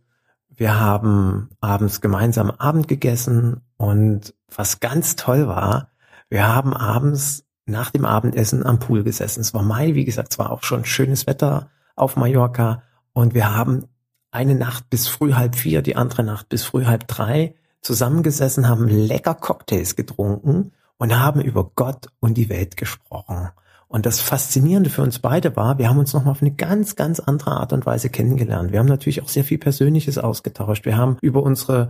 wir 0.55 0.79
haben 0.79 1.49
abends 1.63 2.03
gemeinsam 2.03 2.51
Abend 2.51 2.87
gegessen 2.87 3.63
und 3.79 4.35
was 4.55 4.81
ganz 4.81 5.17
toll 5.17 5.49
war, 5.49 5.91
wir 6.29 6.47
haben 6.47 6.75
abends 6.75 7.45
nach 7.65 7.91
dem 7.91 8.05
Abendessen 8.05 8.67
am 8.67 8.79
Pool 8.79 9.05
gesessen. 9.05 9.41
Es 9.41 9.55
war 9.55 9.63
Mai, 9.63 9.95
wie 9.95 10.05
gesagt, 10.05 10.33
es 10.33 10.39
war 10.39 10.51
auch 10.51 10.63
schon 10.63 10.85
schönes 10.85 11.27
Wetter 11.27 11.71
auf 11.97 12.17
Mallorca 12.17 12.83
und 13.13 13.35
wir 13.35 13.55
haben 13.55 13.87
eine 14.31 14.55
Nacht 14.55 14.91
bis 14.91 15.09
früh 15.09 15.33
halb 15.35 15.57
vier, 15.57 15.81
die 15.81 15.97
andere 15.97 16.23
Nacht 16.23 16.49
bis 16.49 16.65
früh 16.65 16.85
halb 16.85 17.09
drei 17.09 17.55
zusammengesessen, 17.81 18.69
haben 18.69 18.89
lecker 18.89 19.35
Cocktails 19.35 19.97
getrunken 19.97 20.73
und 20.99 21.19
haben 21.19 21.41
über 21.41 21.71
Gott 21.75 22.09
und 22.21 22.35
die 22.35 22.49
Welt 22.49 22.77
gesprochen. 22.77 23.49
Und 23.87 24.05
das 24.05 24.21
Faszinierende 24.21 24.91
für 24.91 25.03
uns 25.03 25.19
beide 25.19 25.57
war, 25.57 25.79
wir 25.79 25.89
haben 25.89 25.99
uns 25.99 26.13
nochmal 26.13 26.33
auf 26.33 26.43
eine 26.43 26.51
ganz, 26.51 26.95
ganz 26.95 27.21
andere 27.21 27.53
Art 27.53 27.73
und 27.73 27.87
Weise 27.87 28.11
kennengelernt. 28.11 28.71
Wir 28.73 28.81
haben 28.81 28.87
natürlich 28.87 29.23
auch 29.23 29.29
sehr 29.29 29.45
viel 29.45 29.59
Persönliches 29.59 30.19
ausgetauscht. 30.19 30.85
Wir 30.85 30.99
haben 30.99 31.17
über 31.23 31.43
unsere 31.43 31.89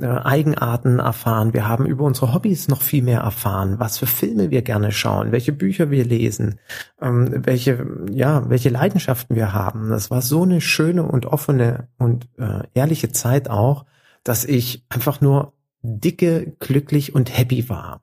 äh, 0.00 0.06
Eigenarten 0.06 0.98
erfahren. 0.98 1.54
Wir 1.54 1.66
haben 1.66 1.86
über 1.86 2.04
unsere 2.04 2.32
Hobbys 2.32 2.68
noch 2.68 2.82
viel 2.82 3.02
mehr 3.02 3.20
erfahren, 3.20 3.78
was 3.78 3.98
für 3.98 4.06
Filme 4.06 4.50
wir 4.50 4.62
gerne 4.62 4.92
schauen, 4.92 5.32
welche 5.32 5.52
Bücher 5.52 5.90
wir 5.90 6.04
lesen, 6.04 6.60
ähm, 7.00 7.44
welche, 7.44 7.86
ja, 8.10 8.48
welche 8.48 8.68
Leidenschaften 8.68 9.34
wir 9.34 9.52
haben. 9.52 9.88
Das 9.90 10.10
war 10.10 10.22
so 10.22 10.42
eine 10.42 10.60
schöne 10.60 11.02
und 11.02 11.26
offene 11.26 11.88
und 11.98 12.28
äh, 12.38 12.62
ehrliche 12.74 13.10
Zeit 13.10 13.50
auch, 13.50 13.86
dass 14.22 14.44
ich 14.44 14.84
einfach 14.88 15.20
nur 15.20 15.52
dicke, 15.82 16.56
glücklich 16.58 17.14
und 17.14 17.36
happy 17.36 17.68
war. 17.68 18.02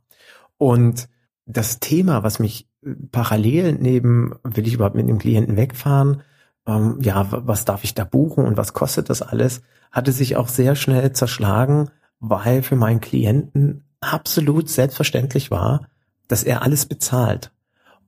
Und 0.58 1.08
das 1.46 1.80
Thema, 1.80 2.24
was 2.24 2.40
mich 2.40 2.68
parallel 3.12 3.74
neben, 3.74 4.34
will 4.44 4.68
ich 4.68 4.74
überhaupt 4.74 4.96
mit 4.96 5.08
dem 5.08 5.20
Klienten 5.20 5.58
wegfahren, 5.58 6.24
ähm, 6.67 6.98
ja, 7.01 7.27
was 7.29 7.65
darf 7.65 7.84
ich 7.84 7.93
da 7.93 8.03
buchen 8.03 8.45
und 8.45 8.57
was 8.57 8.74
kostet 8.74 9.10
das 9.10 9.22
alles, 9.22 9.62
hatte 9.91 10.12
sich 10.12 10.36
auch 10.36 10.48
sehr 10.48 10.75
schnell 10.75 11.13
zerschlagen, 11.13 11.89
weil 12.19 12.63
für 12.63 12.75
meinen 12.75 13.01
Klienten 13.01 13.84
absolut 14.01 14.69
selbstverständlich 14.69 15.51
war, 15.51 15.88
dass 16.27 16.43
er 16.43 16.62
alles 16.62 16.86
bezahlt. 16.86 17.51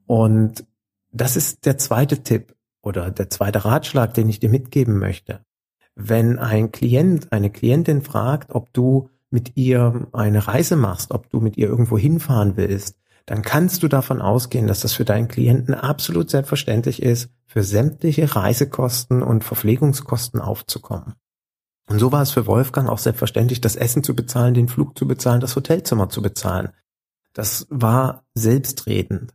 Und 0.06 0.66
das 1.12 1.36
ist 1.36 1.66
der 1.66 1.78
zweite 1.78 2.24
Tipp 2.24 2.56
oder 2.82 3.12
der 3.12 3.30
zweite 3.30 3.66
Ratschlag, 3.66 4.14
den 4.14 4.30
ich 4.30 4.40
dir 4.40 4.50
mitgeben 4.50 4.98
möchte. 5.00 5.42
Wenn 5.96 6.38
ein 6.40 6.72
Klient, 6.72 7.32
eine 7.32 7.50
Klientin 7.50 8.02
fragt, 8.02 8.54
ob 8.54 8.72
du 8.74 9.10
mit 9.30 9.58
ihr 9.58 10.08
eine 10.14 10.48
Reise 10.48 10.76
machst, 10.76 11.12
ob 11.12 11.30
du 11.30 11.40
mit 11.40 11.58
ihr 11.58 11.68
irgendwo 11.68 11.98
hinfahren 11.98 12.56
willst, 12.56 12.98
dann 13.28 13.42
kannst 13.42 13.84
du 13.84 13.90
davon 13.90 14.22
ausgehen, 14.22 14.68
dass 14.68 14.80
das 14.80 14.94
für 14.94 15.06
deinen 15.06 15.28
Klienten 15.28 15.76
absolut 15.76 16.30
selbstverständlich 16.30 17.04
ist, 17.04 17.30
für 17.46 17.62
sämtliche 17.62 18.36
Reisekosten 18.36 19.22
und 19.22 19.44
Verpflegungskosten 19.44 20.40
aufzukommen. 20.40 21.14
Und 21.90 22.00
so 22.00 22.12
war 22.14 22.22
es 22.22 22.32
für 22.32 22.48
Wolfgang 22.48 22.90
auch 22.90 22.98
selbstverständlich, 22.98 23.60
das 23.60 23.76
Essen 23.76 24.02
zu 24.02 24.16
bezahlen, 24.16 24.54
den 24.54 24.70
Flug 24.70 24.98
zu 24.98 25.08
bezahlen, 25.08 25.42
das 25.42 25.56
Hotelzimmer 25.58 26.10
zu 26.10 26.22
bezahlen. 26.22 26.70
Das 27.34 27.68
war 27.70 28.24
selbstredend. 28.34 29.34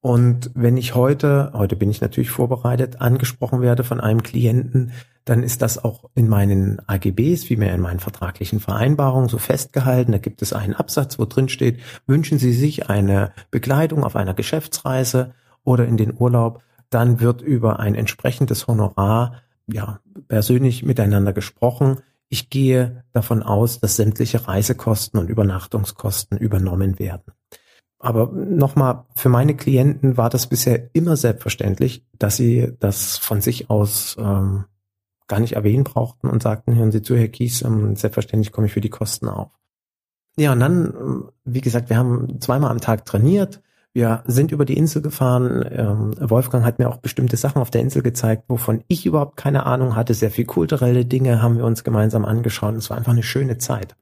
Und 0.00 0.50
wenn 0.54 0.76
ich 0.76 0.94
heute, 0.94 1.50
heute 1.54 1.74
bin 1.74 1.90
ich 1.90 2.00
natürlich 2.00 2.30
vorbereitet, 2.30 3.00
angesprochen 3.00 3.60
werde 3.60 3.82
von 3.82 4.00
einem 4.00 4.22
Klienten, 4.22 4.92
dann 5.24 5.42
ist 5.42 5.60
das 5.60 5.82
auch 5.84 6.08
in 6.14 6.28
meinen 6.28 6.80
AGBs, 6.86 7.50
wie 7.50 7.56
mir 7.56 7.72
in 7.74 7.80
meinen 7.80 8.00
vertraglichen 8.00 8.60
Vereinbarungen 8.60 9.28
so 9.28 9.38
festgehalten. 9.38 10.12
Da 10.12 10.18
gibt 10.18 10.40
es 10.40 10.52
einen 10.52 10.74
Absatz, 10.74 11.18
wo 11.18 11.24
drin 11.24 11.48
steht, 11.48 11.80
wünschen 12.06 12.38
Sie 12.38 12.52
sich 12.52 12.88
eine 12.88 13.32
Begleitung 13.50 14.04
auf 14.04 14.16
einer 14.16 14.34
Geschäftsreise 14.34 15.34
oder 15.64 15.86
in 15.86 15.96
den 15.96 16.14
Urlaub, 16.16 16.62
dann 16.90 17.20
wird 17.20 17.42
über 17.42 17.78
ein 17.78 17.94
entsprechendes 17.94 18.66
Honorar 18.66 19.42
ja 19.66 20.00
persönlich 20.28 20.82
miteinander 20.82 21.34
gesprochen. 21.34 21.98
Ich 22.30 22.48
gehe 22.48 23.04
davon 23.12 23.42
aus, 23.42 23.80
dass 23.80 23.96
sämtliche 23.96 24.48
Reisekosten 24.48 25.20
und 25.20 25.28
Übernachtungskosten 25.28 26.38
übernommen 26.38 26.98
werden. 26.98 27.32
Aber 28.00 28.30
nochmal, 28.32 29.04
für 29.14 29.28
meine 29.28 29.56
Klienten 29.56 30.16
war 30.16 30.30
das 30.30 30.46
bisher 30.46 30.94
immer 30.94 31.16
selbstverständlich, 31.16 32.04
dass 32.18 32.36
sie 32.36 32.72
das 32.78 33.18
von 33.18 33.40
sich 33.40 33.70
aus 33.70 34.16
ähm, 34.20 34.66
gar 35.26 35.40
nicht 35.40 35.54
erwähnen 35.54 35.84
brauchten 35.84 36.28
und 36.28 36.42
sagten, 36.42 36.74
hören 36.74 36.92
Sie 36.92 37.02
zu, 37.02 37.16
Herr 37.16 37.28
Kies, 37.28 37.62
ähm, 37.62 37.96
selbstverständlich 37.96 38.52
komme 38.52 38.66
ich 38.68 38.72
für 38.72 38.80
die 38.80 38.88
Kosten 38.88 39.28
auf. 39.28 39.50
Ja, 40.38 40.52
und 40.52 40.60
dann, 40.60 40.94
ähm, 40.94 41.28
wie 41.44 41.60
gesagt, 41.60 41.90
wir 41.90 41.98
haben 41.98 42.40
zweimal 42.40 42.70
am 42.70 42.80
Tag 42.80 43.04
trainiert. 43.04 43.60
Wir 43.92 44.22
sind 44.26 44.52
über 44.52 44.64
die 44.64 44.76
Insel 44.76 45.02
gefahren. 45.02 45.64
Ähm, 45.70 46.14
Wolfgang 46.20 46.64
hat 46.64 46.78
mir 46.78 46.88
auch 46.88 46.98
bestimmte 46.98 47.36
Sachen 47.36 47.60
auf 47.60 47.70
der 47.70 47.80
Insel 47.80 48.02
gezeigt, 48.02 48.44
wovon 48.46 48.84
ich 48.86 49.06
überhaupt 49.06 49.36
keine 49.36 49.66
Ahnung 49.66 49.96
hatte. 49.96 50.14
Sehr 50.14 50.30
viel 50.30 50.44
kulturelle 50.44 51.04
Dinge 51.04 51.42
haben 51.42 51.56
wir 51.56 51.64
uns 51.64 51.82
gemeinsam 51.82 52.24
angeschaut. 52.24 52.76
Es 52.76 52.90
war 52.90 52.96
einfach 52.96 53.12
eine 53.12 53.24
schöne 53.24 53.58
Zeit. 53.58 53.96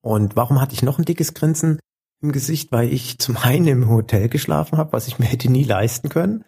Und 0.00 0.36
warum 0.36 0.60
hatte 0.60 0.74
ich 0.74 0.82
noch 0.82 0.98
ein 0.98 1.04
dickes 1.04 1.34
Grinsen? 1.34 1.80
Im 2.24 2.32
Gesicht, 2.32 2.72
weil 2.72 2.92
ich 2.92 3.18
zum 3.18 3.36
einen 3.36 3.66
im 3.66 3.88
Hotel 3.88 4.28
geschlafen 4.28 4.78
habe, 4.78 4.92
was 4.92 5.06
ich 5.06 5.18
mir 5.18 5.26
hätte 5.26 5.50
nie 5.50 5.64
leisten 5.64 6.08
können. 6.08 6.44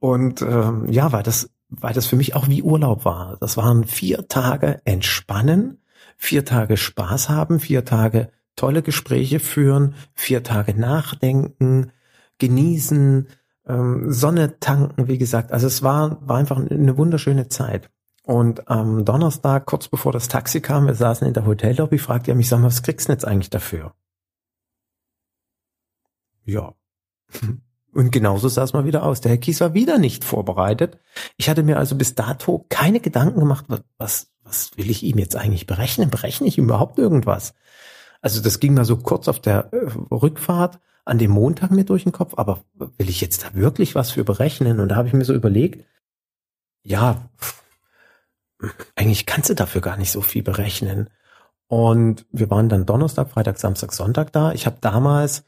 Und 0.00 0.42
ähm, 0.42 0.86
ja, 0.90 1.12
weil 1.12 1.22
das, 1.22 1.50
weil 1.68 1.92
das 1.92 2.06
für 2.06 2.16
mich 2.16 2.34
auch 2.34 2.48
wie 2.48 2.62
Urlaub 2.62 3.04
war. 3.04 3.36
Das 3.40 3.56
waren 3.56 3.84
vier 3.84 4.26
Tage 4.28 4.80
entspannen, 4.84 5.82
vier 6.16 6.44
Tage 6.44 6.76
Spaß 6.76 7.28
haben, 7.28 7.60
vier 7.60 7.84
Tage 7.84 8.30
tolle 8.56 8.82
Gespräche 8.82 9.38
führen, 9.38 9.94
vier 10.14 10.42
Tage 10.42 10.78
nachdenken, 10.78 11.92
genießen, 12.38 13.28
ähm, 13.66 14.10
Sonne 14.10 14.58
tanken, 14.60 15.08
wie 15.08 15.18
gesagt. 15.18 15.52
Also 15.52 15.66
es 15.66 15.82
war, 15.82 16.18
war 16.26 16.38
einfach 16.38 16.58
eine 16.58 16.96
wunderschöne 16.96 17.48
Zeit. 17.48 17.90
Und 18.24 18.68
am 18.68 19.04
Donnerstag, 19.04 19.66
kurz 19.66 19.88
bevor 19.88 20.12
das 20.12 20.28
Taxi 20.28 20.60
kam, 20.60 20.86
wir 20.86 20.94
saßen 20.94 21.26
in 21.26 21.34
der 21.34 21.46
Hotellobby, 21.46 21.98
fragte 21.98 22.32
er 22.32 22.34
mich, 22.34 22.48
sag 22.48 22.60
mal, 22.60 22.66
was 22.66 22.82
kriegst 22.82 23.08
du 23.08 23.12
denn 23.12 23.16
jetzt 23.16 23.26
eigentlich 23.26 23.50
dafür? 23.50 23.92
Ja. 26.48 26.74
Und 27.92 28.10
genauso 28.10 28.48
sah 28.48 28.62
es 28.62 28.72
mal 28.72 28.86
wieder 28.86 29.02
aus. 29.02 29.20
Der 29.20 29.30
Herr 29.30 29.38
Kies 29.38 29.60
war 29.60 29.74
wieder 29.74 29.98
nicht 29.98 30.24
vorbereitet. 30.24 30.98
Ich 31.36 31.48
hatte 31.48 31.62
mir 31.62 31.76
also 31.76 31.94
bis 31.94 32.14
dato 32.14 32.64
keine 32.70 33.00
Gedanken 33.00 33.40
gemacht, 33.40 33.66
was, 33.98 34.32
was 34.42 34.76
will 34.76 34.90
ich 34.90 35.02
ihm 35.02 35.18
jetzt 35.18 35.36
eigentlich 35.36 35.66
berechnen? 35.66 36.10
Berechne 36.10 36.46
ich 36.46 36.56
ihm 36.56 36.64
überhaupt 36.64 36.98
irgendwas? 36.98 37.54
Also 38.22 38.40
das 38.40 38.60
ging 38.60 38.74
mal 38.74 38.86
so 38.86 38.96
kurz 38.96 39.28
auf 39.28 39.40
der 39.40 39.72
äh, 39.72 39.90
Rückfahrt 40.10 40.80
an 41.04 41.18
dem 41.18 41.30
Montag 41.30 41.70
mir 41.70 41.84
durch 41.84 42.04
den 42.04 42.12
Kopf, 42.12 42.34
aber 42.36 42.64
will 42.74 43.08
ich 43.08 43.20
jetzt 43.20 43.44
da 43.44 43.54
wirklich 43.54 43.94
was 43.94 44.10
für 44.10 44.24
berechnen? 44.24 44.80
Und 44.80 44.88
da 44.88 44.96
habe 44.96 45.08
ich 45.08 45.14
mir 45.14 45.24
so 45.24 45.34
überlegt, 45.34 45.84
ja, 46.82 47.28
eigentlich 48.96 49.26
kannst 49.26 49.50
du 49.50 49.54
dafür 49.54 49.80
gar 49.80 49.96
nicht 49.96 50.10
so 50.10 50.22
viel 50.22 50.42
berechnen. 50.42 51.10
Und 51.66 52.26
wir 52.32 52.50
waren 52.50 52.68
dann 52.68 52.86
Donnerstag, 52.86 53.30
Freitag, 53.30 53.58
Samstag, 53.58 53.92
Sonntag 53.92 54.32
da. 54.32 54.52
Ich 54.52 54.66
habe 54.66 54.78
damals 54.80 55.44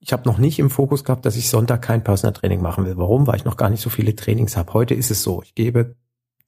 ich 0.00 0.12
habe 0.12 0.28
noch 0.28 0.38
nicht 0.38 0.58
im 0.58 0.70
Fokus 0.70 1.04
gehabt, 1.04 1.26
dass 1.26 1.36
ich 1.36 1.50
Sonntag 1.50 1.82
kein 1.82 2.02
Personal 2.02 2.32
Training 2.32 2.62
machen 2.62 2.86
will. 2.86 2.96
Warum? 2.96 3.26
Weil 3.26 3.36
ich 3.36 3.44
noch 3.44 3.58
gar 3.58 3.68
nicht 3.68 3.82
so 3.82 3.90
viele 3.90 4.16
Trainings 4.16 4.56
habe. 4.56 4.72
Heute 4.72 4.94
ist 4.94 5.10
es 5.10 5.22
so. 5.22 5.42
Ich 5.42 5.54
gebe 5.54 5.94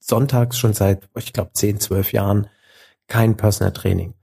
sonntags 0.00 0.59
schon 0.59 0.73
seit, 0.73 1.09
ich 1.16 1.32
glaube, 1.32 1.52
10, 1.52 1.78
12 1.78 2.12
Jahren 2.12 2.47
kein 3.09 3.37
Personal 3.37 3.73
Training. 3.73 4.14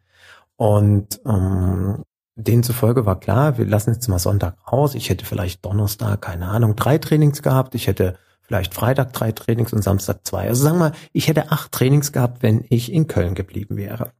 Und 0.55 1.21
ähm, 1.25 2.03
demzufolge 2.35 3.05
war 3.05 3.19
klar, 3.19 3.57
wir 3.59 3.65
lassen 3.65 3.93
jetzt 3.93 4.07
mal 4.07 4.19
Sonntag 4.19 4.55
raus. 4.71 4.95
Ich 4.95 5.09
hätte 5.09 5.25
vielleicht 5.25 5.63
Donnerstag, 5.63 6.21
keine 6.21 6.47
Ahnung, 6.47 6.75
drei 6.75 6.97
Trainings 6.97 7.43
gehabt. 7.43 7.75
Ich 7.75 7.87
hätte 7.87 8.17
vielleicht 8.41 8.73
Freitag 8.73 9.13
drei 9.13 9.31
Trainings 9.31 9.73
und 9.73 9.83
Samstag 9.83 10.25
zwei. 10.25 10.47
Also 10.47 10.63
sagen 10.63 10.79
wir, 10.79 10.91
ich 11.13 11.27
hätte 11.27 11.51
acht 11.51 11.71
Trainings 11.71 12.11
gehabt, 12.11 12.41
wenn 12.41 12.65
ich 12.69 12.91
in 12.91 13.05
Köln 13.07 13.35
geblieben 13.35 13.77
wäre. 13.77 14.11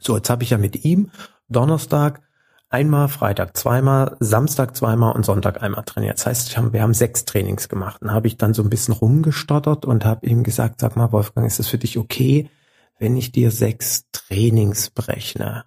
So, 0.00 0.16
jetzt 0.16 0.30
habe 0.30 0.42
ich 0.42 0.50
ja 0.50 0.58
mit 0.58 0.84
ihm 0.84 1.10
Donnerstag 1.48 2.22
einmal, 2.70 3.08
Freitag 3.08 3.56
zweimal, 3.56 4.16
Samstag 4.20 4.76
zweimal 4.76 5.14
und 5.14 5.24
Sonntag 5.24 5.62
einmal 5.62 5.84
trainiert. 5.84 6.18
Das 6.18 6.26
heißt, 6.26 6.56
haben, 6.56 6.72
wir 6.72 6.82
haben 6.82 6.94
sechs 6.94 7.24
Trainings 7.24 7.68
gemacht. 7.68 8.00
Dann 8.00 8.12
habe 8.12 8.26
ich 8.26 8.36
dann 8.36 8.54
so 8.54 8.62
ein 8.62 8.70
bisschen 8.70 8.94
rumgestottert 8.94 9.86
und 9.86 10.04
habe 10.04 10.26
ihm 10.26 10.42
gesagt, 10.42 10.80
sag 10.80 10.96
mal, 10.96 11.12
Wolfgang, 11.12 11.46
ist 11.46 11.60
es 11.60 11.68
für 11.68 11.78
dich 11.78 11.98
okay, 11.98 12.50
wenn 12.98 13.16
ich 13.16 13.32
dir 13.32 13.50
sechs 13.50 14.06
Trainings 14.12 14.90
berechne? 14.90 15.64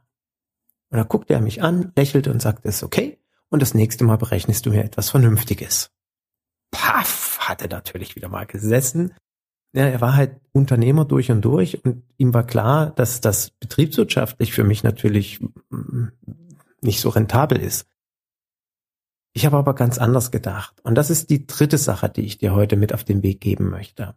Und 0.89 0.98
dann 0.98 1.08
guckte 1.08 1.34
er 1.34 1.41
mich 1.41 1.63
an, 1.63 1.91
lächelte 1.96 2.31
und 2.31 2.41
sagte, 2.41 2.67
ist 2.67 2.84
okay. 2.84 3.17
Und 3.50 3.62
das 3.62 3.74
nächste 3.74 4.03
Mal 4.03 4.17
berechnest 4.17 4.65
du 4.65 4.72
mir 4.72 4.84
etwas 4.84 5.10
Vernünftiges. 5.10 5.91
Paff, 6.72 7.38
hatte 7.39 7.67
natürlich 7.67 8.15
wieder 8.15 8.29
mal 8.29 8.46
gesessen. 8.46 9.13
Ja, 9.74 9.86
er 9.86 10.01
war 10.01 10.15
halt 10.15 10.36
Unternehmer 10.51 11.05
durch 11.05 11.31
und 11.31 11.41
durch 11.41 11.84
und 11.86 12.03
ihm 12.17 12.34
war 12.34 12.46
klar, 12.46 12.91
dass 12.91 13.22
das 13.22 13.51
betriebswirtschaftlich 13.51 14.53
für 14.53 14.65
mich 14.65 14.84
natürlich 14.84 15.39
nicht 16.81 17.01
so 17.01 17.09
rentabel 17.09 17.59
ist. 17.59 17.88
Ich 19.33 19.45
habe 19.45 19.57
aber 19.57 19.75
ganz 19.75 19.97
anders 19.97 20.31
gedacht. 20.31 20.75
Und 20.83 20.95
das 20.95 21.09
ist 21.09 21.29
die 21.29 21.47
dritte 21.47 21.77
Sache, 21.77 22.09
die 22.09 22.21
ich 22.21 22.38
dir 22.38 22.53
heute 22.53 22.75
mit 22.75 22.93
auf 22.93 23.03
den 23.03 23.23
Weg 23.23 23.39
geben 23.39 23.69
möchte. 23.69 24.15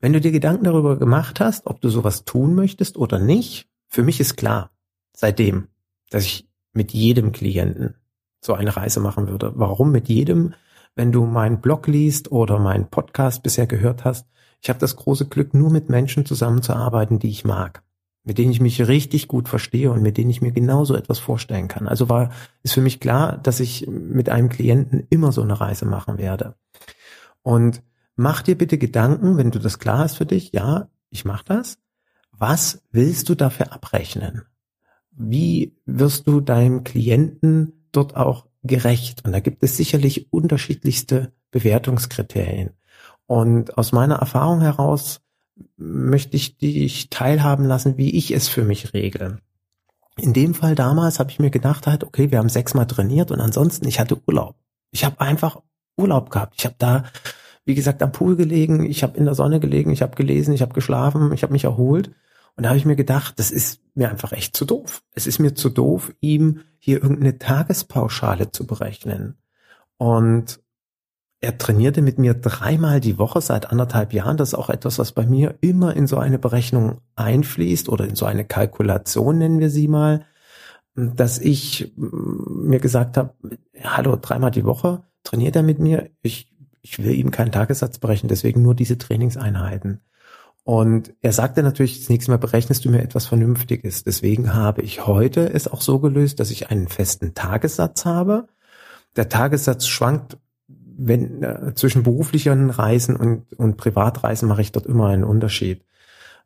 Wenn 0.00 0.12
du 0.12 0.20
dir 0.20 0.30
Gedanken 0.30 0.64
darüber 0.64 0.96
gemacht 0.98 1.40
hast, 1.40 1.66
ob 1.66 1.80
du 1.80 1.88
sowas 1.90 2.24
tun 2.24 2.54
möchtest 2.54 2.96
oder 2.96 3.18
nicht, 3.18 3.68
für 3.88 4.02
mich 4.02 4.20
ist 4.20 4.36
klar, 4.36 4.70
seitdem, 5.12 5.68
dass 6.08 6.24
ich 6.24 6.48
mit 6.72 6.92
jedem 6.92 7.32
Klienten 7.32 7.96
so 8.40 8.54
eine 8.54 8.76
Reise 8.76 9.00
machen 9.00 9.28
würde. 9.28 9.52
Warum 9.56 9.90
mit 9.90 10.08
jedem? 10.08 10.54
Wenn 10.94 11.12
du 11.12 11.24
meinen 11.26 11.60
Blog 11.60 11.86
liest 11.88 12.30
oder 12.30 12.58
meinen 12.58 12.88
Podcast 12.88 13.42
bisher 13.42 13.66
gehört 13.66 14.04
hast, 14.04 14.26
ich 14.60 14.68
habe 14.68 14.78
das 14.78 14.96
große 14.96 15.26
Glück, 15.26 15.54
nur 15.54 15.70
mit 15.70 15.88
Menschen 15.88 16.24
zusammenzuarbeiten, 16.24 17.18
die 17.18 17.30
ich 17.30 17.44
mag, 17.44 17.82
mit 18.28 18.36
denen 18.36 18.52
ich 18.52 18.60
mich 18.60 18.86
richtig 18.86 19.26
gut 19.26 19.48
verstehe 19.48 19.90
und 19.90 20.02
mit 20.02 20.18
denen 20.18 20.28
ich 20.28 20.42
mir 20.42 20.52
genauso 20.52 20.94
etwas 20.94 21.18
vorstellen 21.18 21.66
kann. 21.66 21.88
Also 21.88 22.10
war, 22.10 22.30
ist 22.62 22.74
für 22.74 22.82
mich 22.82 23.00
klar, 23.00 23.38
dass 23.38 23.58
ich 23.58 23.86
mit 23.88 24.28
einem 24.28 24.50
Klienten 24.50 25.06
immer 25.08 25.32
so 25.32 25.40
eine 25.40 25.58
Reise 25.58 25.86
machen 25.86 26.18
werde. 26.18 26.54
Und 27.40 27.82
mach 28.16 28.42
dir 28.42 28.58
bitte 28.58 28.76
Gedanken, 28.76 29.38
wenn 29.38 29.50
du 29.50 29.58
das 29.58 29.78
klar 29.78 30.00
hast 30.00 30.18
für 30.18 30.26
dich, 30.26 30.52
ja, 30.52 30.90
ich 31.08 31.24
mache 31.24 31.46
das. 31.46 31.78
Was 32.30 32.82
willst 32.90 33.30
du 33.30 33.34
dafür 33.34 33.72
abrechnen? 33.72 34.42
Wie 35.10 35.74
wirst 35.86 36.28
du 36.28 36.42
deinem 36.42 36.84
Klienten 36.84 37.88
dort 37.92 38.14
auch 38.14 38.44
gerecht? 38.62 39.24
Und 39.24 39.32
da 39.32 39.40
gibt 39.40 39.62
es 39.62 39.78
sicherlich 39.78 40.30
unterschiedlichste 40.34 41.32
Bewertungskriterien. 41.50 42.72
Und 43.24 43.78
aus 43.78 43.92
meiner 43.92 44.16
Erfahrung 44.16 44.60
heraus 44.60 45.22
möchte 45.76 46.36
ich 46.36 46.58
dich 46.58 47.10
teilhaben 47.10 47.64
lassen, 47.64 47.96
wie 47.96 48.16
ich 48.16 48.32
es 48.32 48.48
für 48.48 48.64
mich 48.64 48.94
regle. 48.94 49.38
In 50.16 50.32
dem 50.32 50.54
Fall 50.54 50.74
damals 50.74 51.20
habe 51.20 51.30
ich 51.30 51.38
mir 51.38 51.50
gedacht 51.50 51.86
halt, 51.86 52.04
okay, 52.04 52.30
wir 52.30 52.38
haben 52.38 52.48
sechsmal 52.48 52.86
trainiert 52.86 53.30
und 53.30 53.40
ansonsten 53.40 53.86
ich 53.86 54.00
hatte 54.00 54.20
Urlaub. 54.26 54.56
Ich 54.90 55.04
habe 55.04 55.20
einfach 55.20 55.62
Urlaub 55.96 56.30
gehabt. 56.30 56.54
Ich 56.58 56.64
habe 56.64 56.74
da, 56.78 57.04
wie 57.64 57.74
gesagt, 57.74 58.02
am 58.02 58.12
Pool 58.12 58.36
gelegen, 58.36 58.84
ich 58.84 59.02
habe 59.02 59.16
in 59.16 59.24
der 59.24 59.34
Sonne 59.34 59.60
gelegen, 59.60 59.90
ich 59.92 60.02
habe 60.02 60.16
gelesen, 60.16 60.54
ich 60.54 60.62
habe 60.62 60.74
geschlafen, 60.74 61.32
ich 61.32 61.42
habe 61.42 61.52
mich 61.52 61.64
erholt. 61.64 62.10
Und 62.56 62.64
da 62.64 62.70
habe 62.70 62.78
ich 62.78 62.84
mir 62.84 62.96
gedacht, 62.96 63.38
das 63.38 63.52
ist 63.52 63.80
mir 63.94 64.10
einfach 64.10 64.32
echt 64.32 64.56
zu 64.56 64.64
doof. 64.64 65.02
Es 65.14 65.28
ist 65.28 65.38
mir 65.38 65.54
zu 65.54 65.68
doof, 65.68 66.12
ihm 66.20 66.62
hier 66.78 67.00
irgendeine 67.00 67.38
Tagespauschale 67.38 68.50
zu 68.50 68.66
berechnen. 68.66 69.36
Und 69.96 70.60
er 71.40 71.56
trainierte 71.56 72.02
mit 72.02 72.18
mir 72.18 72.34
dreimal 72.34 73.00
die 73.00 73.18
Woche 73.18 73.40
seit 73.40 73.70
anderthalb 73.70 74.12
Jahren. 74.12 74.36
Das 74.36 74.50
ist 74.50 74.54
auch 74.54 74.70
etwas, 74.70 74.98
was 74.98 75.12
bei 75.12 75.24
mir 75.24 75.54
immer 75.60 75.94
in 75.94 76.06
so 76.06 76.18
eine 76.18 76.38
Berechnung 76.38 77.00
einfließt 77.14 77.88
oder 77.88 78.06
in 78.08 78.16
so 78.16 78.26
eine 78.26 78.44
Kalkulation 78.44 79.38
nennen 79.38 79.60
wir 79.60 79.70
sie 79.70 79.86
mal, 79.86 80.24
dass 80.96 81.38
ich 81.38 81.94
mir 81.96 82.80
gesagt 82.80 83.16
habe, 83.16 83.34
hallo, 83.82 84.16
dreimal 84.16 84.50
die 84.50 84.64
Woche 84.64 85.04
trainiert 85.22 85.54
er 85.54 85.62
mit 85.62 85.78
mir. 85.78 86.10
Ich, 86.22 86.52
ich 86.82 86.98
will 86.98 87.14
ihm 87.14 87.30
keinen 87.30 87.52
Tagessatz 87.52 87.98
berechnen, 87.98 88.28
deswegen 88.28 88.62
nur 88.62 88.74
diese 88.74 88.98
Trainingseinheiten. 88.98 90.00
Und 90.64 91.14
er 91.22 91.32
sagte 91.32 91.62
natürlich, 91.62 92.00
das 92.00 92.08
nächste 92.08 92.32
Mal 92.32 92.38
berechnest 92.38 92.84
du 92.84 92.90
mir 92.90 93.00
etwas 93.00 93.26
Vernünftiges. 93.26 94.02
Deswegen 94.02 94.54
habe 94.54 94.82
ich 94.82 95.06
heute 95.06 95.48
es 95.48 95.68
auch 95.68 95.80
so 95.80 96.00
gelöst, 96.00 96.40
dass 96.40 96.50
ich 96.50 96.68
einen 96.68 96.88
festen 96.88 97.32
Tagessatz 97.34 98.04
habe. 98.04 98.48
Der 99.16 99.28
Tagessatz 99.28 99.86
schwankt 99.86 100.36
wenn 100.98 101.42
äh, 101.42 101.74
zwischen 101.74 102.02
beruflichen 102.02 102.70
Reisen 102.70 103.16
und, 103.16 103.52
und 103.54 103.76
Privatreisen 103.76 104.48
mache 104.48 104.60
ich 104.60 104.72
dort 104.72 104.86
immer 104.86 105.06
einen 105.06 105.24
Unterschied. 105.24 105.84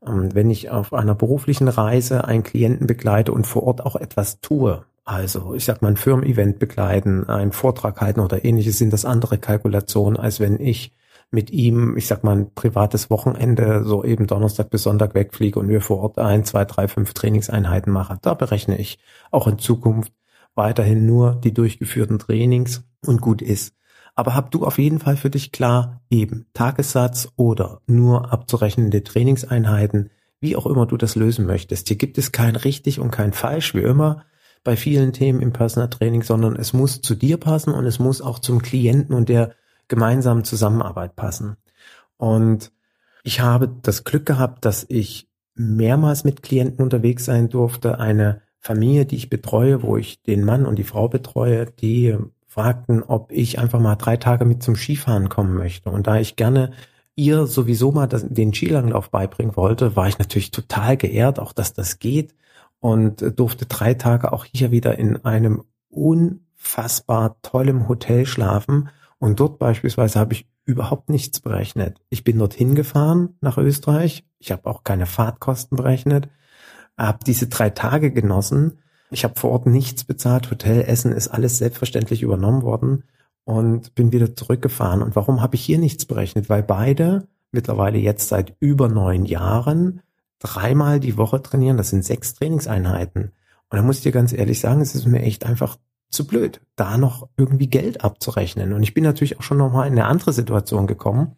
Ähm, 0.06 0.34
wenn 0.34 0.50
ich 0.50 0.70
auf 0.70 0.92
einer 0.92 1.14
beruflichen 1.14 1.68
Reise 1.68 2.24
einen 2.24 2.42
Klienten 2.42 2.86
begleite 2.86 3.32
und 3.32 3.46
vor 3.46 3.64
Ort 3.64 3.84
auch 3.84 3.96
etwas 3.96 4.40
tue, 4.40 4.84
also 5.04 5.54
ich 5.54 5.64
sag 5.64 5.82
mal 5.82 5.88
ein 5.88 5.96
Firmen-Event 5.96 6.58
begleiten, 6.58 7.28
einen 7.28 7.52
Vortrag 7.52 8.00
halten 8.00 8.20
oder 8.20 8.44
ähnliches, 8.44 8.78
sind 8.78 8.92
das 8.92 9.04
andere 9.04 9.38
Kalkulationen, 9.38 10.18
als 10.18 10.38
wenn 10.38 10.60
ich 10.60 10.92
mit 11.30 11.50
ihm, 11.50 11.96
ich 11.96 12.06
sag 12.06 12.22
mal, 12.24 12.36
ein 12.36 12.54
privates 12.54 13.08
Wochenende, 13.08 13.84
so 13.84 14.04
eben 14.04 14.26
Donnerstag 14.26 14.68
bis 14.68 14.82
Sonntag 14.82 15.14
wegfliege 15.14 15.58
und 15.58 15.68
wir 15.68 15.80
vor 15.80 16.00
Ort 16.00 16.18
ein, 16.18 16.44
zwei, 16.44 16.66
drei, 16.66 16.88
fünf 16.88 17.14
Trainingseinheiten 17.14 17.90
machen. 17.90 18.18
Da 18.20 18.34
berechne 18.34 18.78
ich 18.78 18.98
auch 19.30 19.46
in 19.46 19.58
Zukunft 19.58 20.12
weiterhin 20.54 21.06
nur 21.06 21.36
die 21.36 21.54
durchgeführten 21.54 22.18
Trainings 22.18 22.84
und 23.06 23.22
gut 23.22 23.40
ist. 23.40 23.74
Aber 24.14 24.34
hab 24.34 24.50
du 24.50 24.64
auf 24.64 24.78
jeden 24.78 24.98
Fall 24.98 25.16
für 25.16 25.30
dich 25.30 25.52
klar, 25.52 26.02
eben 26.10 26.46
Tagessatz 26.52 27.28
oder 27.36 27.80
nur 27.86 28.32
abzurechnende 28.32 29.02
Trainingseinheiten, 29.02 30.10
wie 30.40 30.56
auch 30.56 30.66
immer 30.66 30.86
du 30.86 30.96
das 30.96 31.14
lösen 31.14 31.46
möchtest. 31.46 31.88
Hier 31.88 31.96
gibt 31.96 32.18
es 32.18 32.32
kein 32.32 32.56
richtig 32.56 33.00
und 33.00 33.10
kein 33.10 33.32
falsch, 33.32 33.74
wie 33.74 33.80
immer 33.80 34.24
bei 34.64 34.76
vielen 34.76 35.12
Themen 35.12 35.40
im 35.40 35.52
Personal 35.52 35.88
Training, 35.88 36.22
sondern 36.22 36.56
es 36.56 36.72
muss 36.72 37.00
zu 37.00 37.14
dir 37.14 37.36
passen 37.38 37.72
und 37.72 37.86
es 37.86 37.98
muss 37.98 38.20
auch 38.20 38.38
zum 38.38 38.62
Klienten 38.62 39.14
und 39.14 39.28
der 39.28 39.54
gemeinsamen 39.88 40.44
Zusammenarbeit 40.44 41.16
passen. 41.16 41.56
Und 42.16 42.72
ich 43.24 43.40
habe 43.40 43.68
das 43.82 44.04
Glück 44.04 44.26
gehabt, 44.26 44.64
dass 44.64 44.86
ich 44.88 45.28
mehrmals 45.54 46.24
mit 46.24 46.42
Klienten 46.42 46.82
unterwegs 46.82 47.24
sein 47.24 47.48
durfte. 47.48 47.98
Eine 47.98 48.42
Familie, 48.58 49.06
die 49.06 49.16
ich 49.16 49.30
betreue, 49.30 49.82
wo 49.82 49.96
ich 49.96 50.22
den 50.22 50.44
Mann 50.44 50.66
und 50.66 50.76
die 50.76 50.84
Frau 50.84 51.08
betreue, 51.08 51.66
die 51.66 52.16
fragten, 52.52 53.02
ob 53.02 53.32
ich 53.32 53.58
einfach 53.58 53.80
mal 53.80 53.96
drei 53.96 54.18
Tage 54.18 54.44
mit 54.44 54.62
zum 54.62 54.76
Skifahren 54.76 55.30
kommen 55.30 55.54
möchte. 55.54 55.88
Und 55.90 56.06
da 56.06 56.18
ich 56.18 56.36
gerne 56.36 56.72
ihr 57.14 57.46
sowieso 57.46 57.92
mal 57.92 58.06
das, 58.06 58.26
den 58.28 58.52
Skilanglauf 58.52 59.10
beibringen 59.10 59.56
wollte, 59.56 59.96
war 59.96 60.08
ich 60.08 60.18
natürlich 60.18 60.50
total 60.50 60.98
geehrt, 60.98 61.38
auch 61.38 61.52
dass 61.52 61.72
das 61.72 61.98
geht 61.98 62.34
und 62.78 63.24
durfte 63.38 63.64
drei 63.66 63.94
Tage 63.94 64.32
auch 64.32 64.44
hier 64.44 64.70
wieder 64.70 64.98
in 64.98 65.24
einem 65.24 65.62
unfassbar 65.88 67.36
tollem 67.40 67.88
Hotel 67.88 68.26
schlafen. 68.26 68.90
Und 69.18 69.40
dort 69.40 69.58
beispielsweise 69.58 70.18
habe 70.18 70.34
ich 70.34 70.46
überhaupt 70.64 71.08
nichts 71.08 71.40
berechnet. 71.40 72.00
Ich 72.10 72.22
bin 72.22 72.38
dorthin 72.38 72.74
gefahren 72.74 73.36
nach 73.40 73.56
Österreich. 73.56 74.26
Ich 74.38 74.52
habe 74.52 74.68
auch 74.68 74.84
keine 74.84 75.06
Fahrtkosten 75.06 75.76
berechnet, 75.76 76.28
habe 76.98 77.20
diese 77.26 77.46
drei 77.46 77.70
Tage 77.70 78.10
genossen 78.10 78.81
ich 79.12 79.24
habe 79.24 79.38
vor 79.38 79.50
Ort 79.50 79.66
nichts 79.66 80.04
bezahlt, 80.04 80.50
Hotel, 80.50 80.82
Essen 80.82 81.12
ist 81.12 81.28
alles 81.28 81.58
selbstverständlich 81.58 82.22
übernommen 82.22 82.62
worden 82.62 83.04
und 83.44 83.94
bin 83.94 84.12
wieder 84.12 84.34
zurückgefahren. 84.34 85.02
Und 85.02 85.16
warum 85.16 85.40
habe 85.40 85.56
ich 85.56 85.64
hier 85.64 85.78
nichts 85.78 86.06
berechnet? 86.06 86.48
Weil 86.48 86.62
beide 86.62 87.26
mittlerweile 87.50 87.98
jetzt 87.98 88.28
seit 88.28 88.54
über 88.60 88.88
neun 88.88 89.24
Jahren 89.24 90.00
dreimal 90.38 91.00
die 91.00 91.16
Woche 91.16 91.42
trainieren. 91.42 91.76
Das 91.76 91.90
sind 91.90 92.04
sechs 92.04 92.34
Trainingseinheiten. 92.34 93.32
Und 93.70 93.76
da 93.76 93.82
muss 93.82 93.98
ich 93.98 94.02
dir 94.02 94.12
ganz 94.12 94.32
ehrlich 94.32 94.60
sagen, 94.60 94.80
es 94.80 94.94
ist 94.94 95.06
mir 95.06 95.22
echt 95.22 95.44
einfach 95.44 95.78
zu 96.10 96.26
blöd, 96.26 96.60
da 96.76 96.98
noch 96.98 97.28
irgendwie 97.36 97.68
Geld 97.68 98.04
abzurechnen. 98.04 98.72
Und 98.72 98.82
ich 98.82 98.94
bin 98.94 99.04
natürlich 99.04 99.38
auch 99.38 99.42
schon 99.42 99.58
nochmal 99.58 99.86
in 99.86 99.94
eine 99.94 100.06
andere 100.06 100.32
Situation 100.32 100.86
gekommen, 100.86 101.36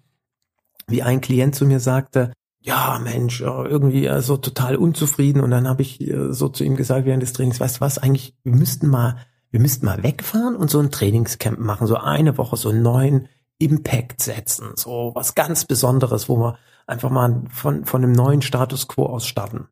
wie 0.86 1.02
ein 1.02 1.20
Klient 1.20 1.54
zu 1.54 1.64
mir 1.64 1.80
sagte, 1.80 2.32
ja, 2.64 2.98
Mensch, 2.98 3.42
irgendwie 3.42 4.06
äh, 4.06 4.22
so 4.22 4.38
total 4.38 4.76
unzufrieden. 4.76 5.42
Und 5.42 5.50
dann 5.50 5.68
habe 5.68 5.82
ich 5.82 6.00
äh, 6.00 6.32
so 6.32 6.48
zu 6.48 6.64
ihm 6.64 6.76
gesagt 6.76 7.04
während 7.04 7.22
des 7.22 7.34
Trainings, 7.34 7.60
weißt 7.60 7.76
du 7.76 7.80
was, 7.82 7.98
eigentlich, 7.98 8.34
wir 8.42 8.54
müssten 8.54 8.88
mal, 8.88 9.18
wir 9.50 9.60
müssten 9.60 9.84
mal 9.84 10.02
wegfahren 10.02 10.56
und 10.56 10.70
so 10.70 10.80
ein 10.80 10.90
Trainingscamp 10.90 11.58
machen, 11.58 11.86
so 11.86 11.96
eine 11.96 12.38
Woche, 12.38 12.56
so 12.56 12.70
einen 12.70 12.80
neuen 12.80 13.28
Impact 13.58 14.22
setzen, 14.22 14.72
so 14.76 15.12
was 15.14 15.34
ganz 15.34 15.66
Besonderes, 15.66 16.30
wo 16.30 16.38
wir 16.38 16.58
einfach 16.86 17.10
mal 17.10 17.44
von, 17.50 17.84
von 17.84 18.02
einem 18.02 18.12
neuen 18.12 18.40
Status 18.40 18.88
quo 18.88 19.04
aus 19.06 19.26
starten. 19.26 19.68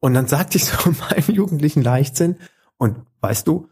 Und 0.00 0.12
dann 0.12 0.28
sagte 0.28 0.58
ich 0.58 0.66
so 0.66 0.90
in 0.90 0.96
meinem 1.10 1.34
jugendlichen 1.34 1.82
Leichtsinn, 1.82 2.36
und 2.76 3.06
weißt 3.22 3.48
du, 3.48 3.70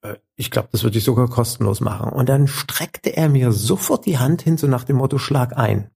äh, 0.00 0.16
ich 0.34 0.50
glaube, 0.50 0.70
das 0.72 0.82
würde 0.82 0.98
ich 0.98 1.04
sogar 1.04 1.28
kostenlos 1.28 1.80
machen. 1.80 2.10
Und 2.10 2.28
dann 2.28 2.48
streckte 2.48 3.16
er 3.16 3.28
mir 3.28 3.52
sofort 3.52 4.04
die 4.04 4.18
Hand 4.18 4.42
hin, 4.42 4.56
so 4.58 4.66
nach 4.66 4.82
dem 4.82 4.96
Motto, 4.96 5.18
schlag 5.18 5.56
ein. 5.56 5.91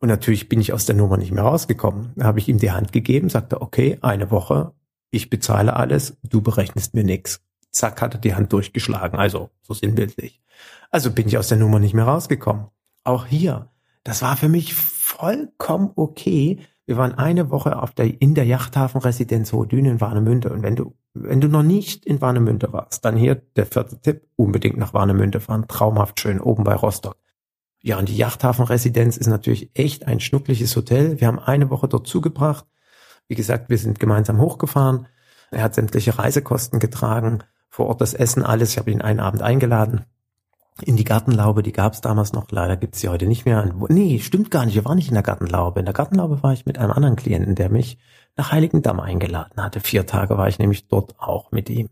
Und 0.00 0.08
natürlich 0.08 0.48
bin 0.48 0.60
ich 0.60 0.72
aus 0.72 0.86
der 0.86 0.94
Nummer 0.94 1.16
nicht 1.16 1.32
mehr 1.32 1.42
rausgekommen. 1.42 2.12
Da 2.16 2.26
habe 2.26 2.38
ich 2.38 2.48
ihm 2.48 2.58
die 2.58 2.70
Hand 2.70 2.92
gegeben, 2.92 3.28
sagte, 3.28 3.60
okay, 3.60 3.98
eine 4.00 4.30
Woche, 4.30 4.72
ich 5.10 5.30
bezahle 5.30 5.74
alles, 5.74 6.16
du 6.22 6.40
berechnest 6.40 6.94
mir 6.94 7.04
nichts. 7.04 7.40
Zack, 7.70 8.00
hat 8.00 8.14
er 8.14 8.20
die 8.20 8.34
Hand 8.34 8.52
durchgeschlagen. 8.52 9.18
Also, 9.18 9.50
so 9.62 9.74
sinnbildlich. 9.74 10.40
Also 10.90 11.10
bin 11.10 11.28
ich 11.28 11.36
aus 11.36 11.48
der 11.48 11.58
Nummer 11.58 11.78
nicht 11.78 11.94
mehr 11.94 12.04
rausgekommen. 12.04 12.66
Auch 13.04 13.26
hier, 13.26 13.70
das 14.04 14.22
war 14.22 14.36
für 14.36 14.48
mich 14.48 14.74
vollkommen 14.74 15.90
okay. 15.96 16.60
Wir 16.86 16.96
waren 16.96 17.14
eine 17.14 17.50
Woche 17.50 17.82
auf 17.82 17.92
der, 17.92 18.20
in 18.20 18.34
der 18.34 18.46
Yachthafenresidenz 18.46 19.52
Hohdüne 19.52 19.90
in 19.90 20.00
Warnemünde. 20.00 20.50
Und 20.50 20.62
wenn 20.62 20.76
du, 20.76 20.94
wenn 21.12 21.40
du 21.40 21.48
noch 21.48 21.62
nicht 21.62 22.06
in 22.06 22.20
Warnemünde 22.20 22.72
warst, 22.72 23.04
dann 23.04 23.16
hier 23.16 23.34
der 23.34 23.66
vierte 23.66 24.00
Tipp, 24.00 24.26
unbedingt 24.36 24.78
nach 24.78 24.94
Warnemünde 24.94 25.40
fahren. 25.40 25.66
Traumhaft 25.68 26.20
schön, 26.20 26.40
oben 26.40 26.64
bei 26.64 26.74
Rostock. 26.74 27.16
Ja, 27.80 27.98
und 27.98 28.08
die 28.08 28.16
Yachthafenresidenz 28.16 29.16
ist 29.16 29.28
natürlich 29.28 29.70
echt 29.74 30.06
ein 30.06 30.20
schnuckliches 30.20 30.74
Hotel. 30.74 31.20
Wir 31.20 31.28
haben 31.28 31.38
eine 31.38 31.70
Woche 31.70 31.88
dort 31.88 32.06
zugebracht. 32.06 32.66
Wie 33.28 33.34
gesagt, 33.34 33.70
wir 33.70 33.78
sind 33.78 34.00
gemeinsam 34.00 34.40
hochgefahren. 34.40 35.06
Er 35.50 35.62
hat 35.62 35.74
sämtliche 35.74 36.18
Reisekosten 36.18 36.80
getragen, 36.80 37.42
vor 37.70 37.86
Ort 37.86 38.00
das 38.00 38.14
Essen, 38.14 38.42
alles. 38.42 38.72
Ich 38.72 38.78
habe 38.78 38.90
ihn 38.90 39.02
einen 39.02 39.20
Abend 39.20 39.42
eingeladen. 39.42 40.04
In 40.82 40.96
die 40.96 41.04
Gartenlaube, 41.04 41.62
die 41.62 41.72
gab 41.72 41.94
es 41.94 42.00
damals 42.00 42.32
noch, 42.32 42.50
leider 42.50 42.76
gibt 42.76 42.94
es 42.94 43.00
sie 43.00 43.08
heute 43.08 43.26
nicht 43.26 43.44
mehr. 43.44 43.68
Nee, 43.88 44.20
stimmt 44.20 44.50
gar 44.50 44.64
nicht, 44.64 44.76
wir 44.76 44.84
waren 44.84 44.96
nicht 44.96 45.08
in 45.08 45.14
der 45.14 45.24
Gartenlaube. 45.24 45.80
In 45.80 45.86
der 45.86 45.94
Gartenlaube 45.94 46.42
war 46.42 46.52
ich 46.52 46.66
mit 46.66 46.78
einem 46.78 46.92
anderen 46.92 47.16
Klienten, 47.16 47.56
der 47.56 47.68
mich 47.68 47.98
nach 48.36 48.52
Heiligendamm 48.52 49.00
eingeladen 49.00 49.60
hatte. 49.62 49.80
Vier 49.80 50.06
Tage 50.06 50.38
war 50.38 50.48
ich 50.48 50.58
nämlich 50.58 50.86
dort 50.86 51.18
auch 51.18 51.50
mit 51.50 51.68
ihm. 51.68 51.88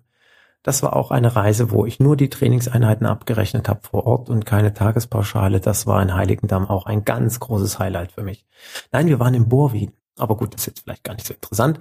Das 0.66 0.82
war 0.82 0.96
auch 0.96 1.12
eine 1.12 1.36
Reise, 1.36 1.70
wo 1.70 1.86
ich 1.86 2.00
nur 2.00 2.16
die 2.16 2.28
Trainingseinheiten 2.28 3.06
abgerechnet 3.06 3.68
habe 3.68 3.82
vor 3.88 4.04
Ort 4.04 4.28
und 4.28 4.46
keine 4.46 4.74
Tagespauschale. 4.74 5.60
Das 5.60 5.86
war 5.86 6.02
in 6.02 6.12
Heiligendamm 6.12 6.68
auch 6.68 6.86
ein 6.86 7.04
ganz 7.04 7.38
großes 7.38 7.78
Highlight 7.78 8.10
für 8.10 8.24
mich. 8.24 8.44
Nein, 8.90 9.06
wir 9.06 9.20
waren 9.20 9.34
in 9.34 9.48
Borwin. 9.48 9.92
Aber 10.18 10.36
gut, 10.36 10.54
das 10.54 10.62
ist 10.62 10.66
jetzt 10.66 10.80
vielleicht 10.80 11.04
gar 11.04 11.14
nicht 11.14 11.24
so 11.24 11.34
interessant. 11.34 11.78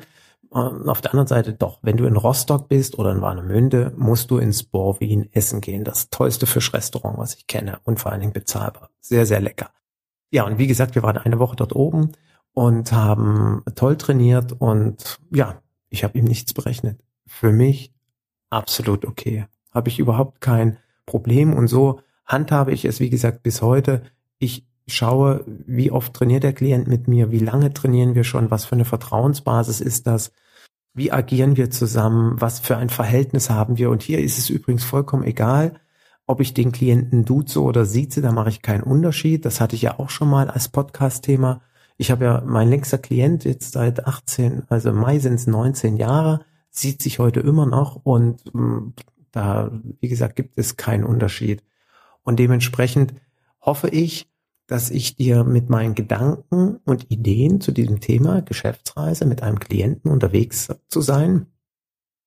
Und 0.49 0.87
auf 0.87 1.01
der 1.01 1.13
anderen 1.13 1.25
Seite 1.25 1.53
doch, 1.53 1.79
wenn 1.81 1.97
du 1.97 2.05
in 2.05 2.15
Rostock 2.15 2.69
bist 2.69 2.99
oder 2.99 3.11
in 3.11 3.21
Warnemünde, 3.21 3.91
musst 3.97 4.29
du 4.29 4.37
ins 4.37 4.61
Borwin 4.61 5.29
essen 5.31 5.61
gehen. 5.61 5.83
Das 5.83 6.11
tollste 6.11 6.45
Fischrestaurant, 6.45 7.17
was 7.17 7.33
ich 7.33 7.47
kenne 7.47 7.79
und 7.85 7.99
vor 7.99 8.11
allen 8.11 8.21
Dingen 8.21 8.33
bezahlbar. 8.33 8.91
Sehr, 8.99 9.25
sehr 9.25 9.41
lecker. 9.41 9.71
Ja, 10.29 10.43
und 10.43 10.59
wie 10.59 10.67
gesagt, 10.67 10.93
wir 10.93 11.01
waren 11.01 11.17
eine 11.17 11.39
Woche 11.39 11.55
dort 11.55 11.75
oben 11.75 12.11
und 12.53 12.91
haben 12.91 13.63
toll 13.73 13.97
trainiert 13.97 14.51
und 14.51 15.17
ja, 15.31 15.63
ich 15.89 16.03
habe 16.03 16.19
ihm 16.19 16.25
nichts 16.25 16.53
berechnet. 16.53 17.01
Für 17.25 17.51
mich 17.51 17.94
absolut 18.49 19.05
okay. 19.05 19.45
Habe 19.71 19.89
ich 19.89 19.99
überhaupt 19.99 20.41
kein 20.41 20.77
Problem 21.05 21.53
und 21.53 21.67
so 21.67 21.99
handhabe 22.25 22.71
ich 22.71 22.85
es, 22.85 22.99
wie 22.99 23.09
gesagt, 23.09 23.43
bis 23.43 23.61
heute. 23.61 24.03
Ich 24.39 24.65
schaue, 24.87 25.43
wie 25.45 25.91
oft 25.91 26.13
trainiert 26.13 26.43
der 26.43 26.53
Klient 26.53 26.87
mit 26.87 27.07
mir, 27.07 27.31
wie 27.31 27.39
lange 27.39 27.73
trainieren 27.73 28.15
wir 28.15 28.23
schon, 28.23 28.51
was 28.51 28.65
für 28.65 28.75
eine 28.75 28.85
Vertrauensbasis 28.85 29.81
ist 29.81 30.07
das, 30.07 30.31
wie 30.93 31.11
agieren 31.11 31.57
wir 31.57 31.69
zusammen, 31.69 32.39
was 32.39 32.59
für 32.59 32.77
ein 32.77 32.89
Verhältnis 32.89 33.49
haben 33.49 33.77
wir. 33.77 33.89
Und 33.89 34.01
hier 34.01 34.19
ist 34.19 34.37
es 34.37 34.49
übrigens 34.49 34.83
vollkommen 34.83 35.23
egal, 35.23 35.79
ob 36.27 36.39
ich 36.39 36.53
den 36.53 36.71
Klienten 36.71 37.25
duze 37.25 37.61
oder 37.61 37.85
sieze, 37.85 38.21
da 38.21 38.31
mache 38.31 38.49
ich 38.49 38.61
keinen 38.61 38.83
Unterschied. 38.83 39.45
Das 39.45 39.61
hatte 39.61 39.75
ich 39.75 39.83
ja 39.83 39.99
auch 39.99 40.09
schon 40.09 40.29
mal 40.29 40.49
als 40.49 40.69
Podcast-Thema. 40.69 41.61
Ich 41.97 42.11
habe 42.11 42.25
ja 42.25 42.43
mein 42.45 42.69
längster 42.69 42.97
Klient 42.97 43.43
jetzt 43.45 43.73
seit 43.73 44.07
18, 44.07 44.63
also 44.69 44.91
Mai 44.91 45.19
sind 45.19 45.35
es 45.35 45.47
19 45.47 45.97
Jahre, 45.97 46.41
sieht 46.77 47.01
sich 47.01 47.19
heute 47.19 47.39
immer 47.39 47.65
noch 47.65 47.95
und 48.03 48.53
mm, 48.53 48.93
da, 49.31 49.71
wie 49.99 50.07
gesagt, 50.07 50.35
gibt 50.35 50.57
es 50.57 50.77
keinen 50.77 51.03
Unterschied. 51.03 51.63
Und 52.23 52.39
dementsprechend 52.39 53.13
hoffe 53.61 53.89
ich, 53.89 54.29
dass 54.67 54.89
ich 54.89 55.15
dir 55.15 55.43
mit 55.43 55.69
meinen 55.69 55.93
Gedanken 55.93 56.77
und 56.85 57.11
Ideen 57.11 57.61
zu 57.61 57.71
diesem 57.71 57.99
Thema 57.99 58.41
Geschäftsreise 58.41 59.25
mit 59.25 59.43
einem 59.43 59.59
Klienten 59.59 60.09
unterwegs 60.09 60.69
zu 60.87 61.01
sein, 61.01 61.47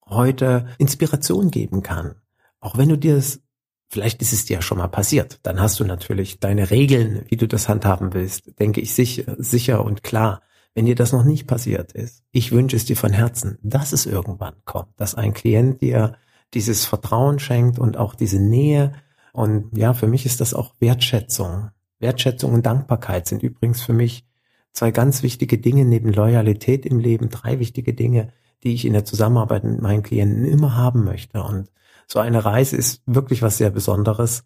heute 0.07 0.69
Inspiration 0.79 1.51
geben 1.51 1.83
kann. 1.83 2.15
Auch 2.61 2.79
wenn 2.79 2.89
du 2.89 2.97
dir 2.97 3.17
das, 3.17 3.41
vielleicht 3.89 4.23
ist 4.23 4.33
es 4.33 4.45
dir 4.45 4.55
ja 4.55 4.63
schon 4.63 4.79
mal 4.79 4.89
passiert, 4.89 5.41
dann 5.43 5.61
hast 5.61 5.81
du 5.81 5.85
natürlich 5.85 6.39
deine 6.39 6.71
Regeln, 6.71 7.25
wie 7.29 7.37
du 7.37 7.49
das 7.49 7.69
handhaben 7.69 8.15
willst, 8.15 8.59
denke 8.59 8.81
ich 8.81 8.95
sicher, 8.95 9.37
sicher 9.39 9.85
und 9.85 10.03
klar. 10.03 10.43
Wenn 10.75 10.87
dir 10.87 10.95
das 10.95 11.13
noch 11.13 11.25
nicht 11.25 11.47
passiert 11.47 11.93
ist, 11.93 12.23
ich 12.31 12.53
wünsche 12.53 12.77
es 12.77 12.85
dir 12.85 12.97
von 12.97 13.13
Herzen, 13.13 13.59
dass 13.63 13.93
es 13.93 14.07
irgendwann 14.07 14.55
kommt, 14.65 14.93
dass 14.97 15.15
ein 15.15 15.35
Klient 15.35 15.81
dir 15.81 16.17
dieses 16.55 16.85
Vertrauen 16.85 17.39
schenkt 17.39 17.79
und 17.79 17.97
auch 17.97 18.15
diese 18.15 18.39
Nähe. 18.39 18.93
Und 19.33 19.77
ja, 19.77 19.93
für 19.93 20.07
mich 20.07 20.25
ist 20.25 20.41
das 20.41 20.55
auch 20.55 20.75
Wertschätzung. 20.81 21.71
Wertschätzung 21.99 22.55
und 22.55 22.65
Dankbarkeit 22.65 23.27
sind 23.27 23.43
übrigens 23.43 23.83
für 23.83 23.93
mich 23.93 24.27
zwei 24.73 24.91
ganz 24.91 25.23
wichtige 25.23 25.59
Dinge 25.59 25.85
neben 25.85 26.13
Loyalität 26.13 26.87
im 26.87 26.99
Leben, 26.99 27.29
drei 27.29 27.59
wichtige 27.59 27.95
Dinge, 27.95 28.33
die 28.63 28.75
ich 28.75 28.85
in 28.85 28.93
der 28.93 29.05
Zusammenarbeit 29.05 29.65
mit 29.65 29.81
meinen 29.83 30.03
Klienten 30.03 30.45
immer 30.45 30.77
haben 30.77 31.05
möchte. 31.05 31.43
Und 31.43 31.71
so 32.07 32.21
eine 32.21 32.45
Reise 32.45 32.77
ist 32.77 33.03
wirklich 33.07 33.43
was 33.43 33.59
sehr 33.59 33.71
Besonderes. 33.71 34.45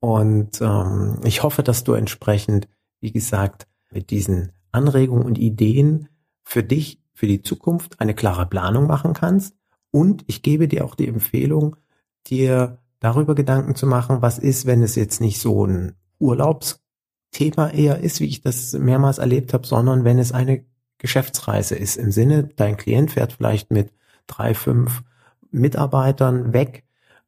Und 0.00 0.60
ähm, 0.60 1.20
ich 1.24 1.42
hoffe, 1.42 1.62
dass 1.62 1.84
du 1.84 1.92
entsprechend, 1.92 2.68
wie 3.00 3.12
gesagt, 3.12 3.66
mit 3.90 4.10
diesen 4.10 4.52
Anregungen 4.74 5.24
und 5.24 5.38
Ideen 5.38 6.08
für 6.42 6.62
dich, 6.62 7.00
für 7.12 7.26
die 7.26 7.42
Zukunft 7.42 8.00
eine 8.00 8.14
klare 8.14 8.46
Planung 8.46 8.86
machen 8.86 9.12
kannst. 9.12 9.56
Und 9.90 10.24
ich 10.26 10.42
gebe 10.42 10.68
dir 10.68 10.84
auch 10.84 10.94
die 10.94 11.08
Empfehlung, 11.08 11.76
dir 12.26 12.78
darüber 13.00 13.34
Gedanken 13.34 13.74
zu 13.74 13.86
machen, 13.86 14.22
was 14.22 14.38
ist, 14.38 14.66
wenn 14.66 14.82
es 14.82 14.96
jetzt 14.96 15.20
nicht 15.20 15.40
so 15.40 15.66
ein 15.66 15.94
Urlaubs 16.18 16.80
Thema 17.30 17.72
eher 17.72 17.98
ist, 18.00 18.20
wie 18.20 18.26
ich 18.26 18.40
das 18.40 18.72
mehrmals 18.72 19.18
erlebt 19.18 19.52
habe, 19.52 19.66
sondern 19.66 20.04
wenn 20.04 20.18
es 20.18 20.32
eine 20.32 20.64
Geschäftsreise 20.98 21.74
ist. 21.74 21.96
Im 21.96 22.12
Sinne, 22.12 22.48
dein 22.56 22.76
Klient 22.76 23.10
fährt 23.10 23.32
vielleicht 23.34 23.70
mit 23.70 23.92
drei, 24.26 24.54
fünf 24.54 25.02
Mitarbeitern 25.50 26.52
weg 26.52 26.84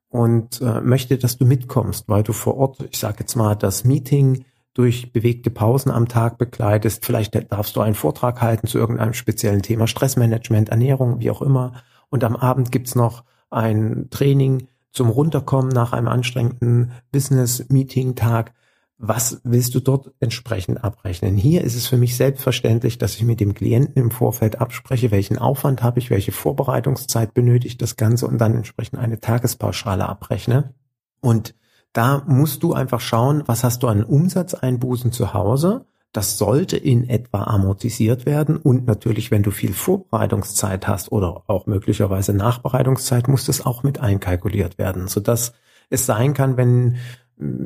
und 0.08 0.62
äh, 0.62 0.80
möchte, 0.80 1.18
dass 1.18 1.36
du 1.36 1.44
mitkommst, 1.44 2.08
weil 2.08 2.22
du 2.22 2.32
vor 2.32 2.56
Ort, 2.56 2.88
ich 2.90 2.98
sage 2.98 3.18
jetzt 3.20 3.36
mal, 3.36 3.54
das 3.54 3.84
Meeting 3.84 4.44
durch 4.76 5.12
bewegte 5.12 5.50
Pausen 5.50 5.90
am 5.90 6.08
Tag 6.08 6.38
begleitest. 6.38 7.04
Vielleicht 7.04 7.34
darfst 7.50 7.76
du 7.76 7.80
einen 7.80 7.94
Vortrag 7.94 8.42
halten 8.42 8.66
zu 8.66 8.78
irgendeinem 8.78 9.14
speziellen 9.14 9.62
Thema, 9.62 9.86
Stressmanagement, 9.86 10.68
Ernährung, 10.68 11.20
wie 11.20 11.30
auch 11.30 11.42
immer. 11.42 11.82
Und 12.10 12.24
am 12.24 12.36
Abend 12.36 12.72
gibt's 12.72 12.94
noch 12.94 13.24
ein 13.50 14.08
Training 14.10 14.68
zum 14.92 15.08
Runterkommen 15.08 15.70
nach 15.70 15.92
einem 15.92 16.08
anstrengenden 16.08 16.92
Business-Meeting-Tag 17.12 18.52
was 18.98 19.40
willst 19.44 19.74
du 19.74 19.80
dort 19.80 20.12
entsprechend 20.20 20.82
abrechnen? 20.82 21.36
Hier 21.36 21.62
ist 21.62 21.74
es 21.74 21.86
für 21.86 21.98
mich 21.98 22.16
selbstverständlich, 22.16 22.96
dass 22.96 23.16
ich 23.16 23.24
mit 23.24 23.40
dem 23.40 23.52
Klienten 23.52 24.02
im 24.02 24.10
Vorfeld 24.10 24.60
abspreche, 24.60 25.10
welchen 25.10 25.38
Aufwand 25.38 25.82
habe 25.82 25.98
ich, 25.98 26.08
welche 26.08 26.32
Vorbereitungszeit 26.32 27.34
benötigt 27.34 27.82
das 27.82 27.96
Ganze 27.96 28.26
und 28.26 28.38
dann 28.38 28.54
entsprechend 28.54 28.98
eine 28.98 29.20
Tagespauschale 29.20 30.08
abrechne. 30.08 30.72
Und 31.20 31.54
da 31.96 32.22
musst 32.26 32.62
du 32.62 32.74
einfach 32.74 33.00
schauen, 33.00 33.42
was 33.46 33.64
hast 33.64 33.82
du 33.82 33.88
an 33.88 34.04
Umsatzeinbußen 34.04 35.12
zu 35.12 35.32
Hause? 35.32 35.86
Das 36.12 36.36
sollte 36.36 36.76
in 36.76 37.08
etwa 37.08 37.44
amortisiert 37.44 38.26
werden 38.26 38.58
und 38.58 38.86
natürlich, 38.86 39.30
wenn 39.30 39.42
du 39.42 39.50
viel 39.50 39.72
Vorbereitungszeit 39.72 40.86
hast 40.86 41.10
oder 41.10 41.44
auch 41.46 41.66
möglicherweise 41.66 42.34
Nachbereitungszeit, 42.34 43.28
muss 43.28 43.46
das 43.46 43.64
auch 43.64 43.82
mit 43.82 43.98
einkalkuliert 43.98 44.76
werden, 44.76 45.08
sodass 45.08 45.54
es 45.88 46.04
sein 46.04 46.34
kann, 46.34 46.58
wenn 46.58 46.96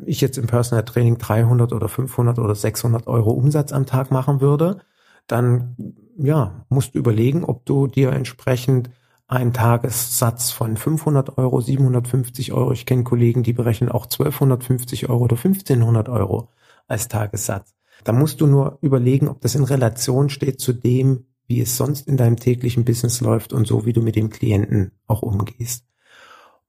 ich 0.05 0.21
jetzt 0.21 0.37
im 0.37 0.47
Personal 0.47 0.85
Training 0.85 1.17
300 1.17 1.73
oder 1.73 1.89
500 1.89 2.39
oder 2.39 2.55
600 2.55 3.07
Euro 3.07 3.31
Umsatz 3.31 3.73
am 3.73 3.85
Tag 3.85 4.11
machen 4.11 4.39
würde, 4.39 4.79
dann 5.27 5.75
ja, 6.17 6.65
musst 6.69 6.95
du 6.95 6.99
überlegen, 6.99 7.43
ob 7.43 7.65
du 7.65 7.87
dir 7.87 8.11
entsprechend 8.13 8.91
einen 9.31 9.53
Tagessatz 9.53 10.51
von 10.51 10.77
500 10.77 11.37
Euro, 11.37 11.61
750 11.61 12.53
Euro, 12.53 12.71
ich 12.71 12.85
kenne 12.85 13.03
Kollegen, 13.03 13.43
die 13.43 13.53
berechnen 13.53 13.89
auch 13.89 14.05
1250 14.05 15.09
Euro 15.09 15.23
oder 15.23 15.37
1500 15.37 16.09
Euro 16.09 16.49
als 16.87 17.07
Tagessatz. 17.07 17.73
Da 18.03 18.11
musst 18.11 18.41
du 18.41 18.47
nur 18.47 18.77
überlegen, 18.81 19.27
ob 19.27 19.41
das 19.41 19.55
in 19.55 19.63
Relation 19.63 20.29
steht 20.29 20.59
zu 20.59 20.73
dem, 20.73 21.25
wie 21.47 21.61
es 21.61 21.77
sonst 21.77 22.07
in 22.07 22.17
deinem 22.17 22.37
täglichen 22.37 22.85
Business 22.85 23.21
läuft 23.21 23.53
und 23.53 23.67
so, 23.67 23.85
wie 23.85 23.93
du 23.93 24.01
mit 24.01 24.15
dem 24.15 24.29
Klienten 24.29 24.91
auch 25.07 25.21
umgehst. 25.21 25.85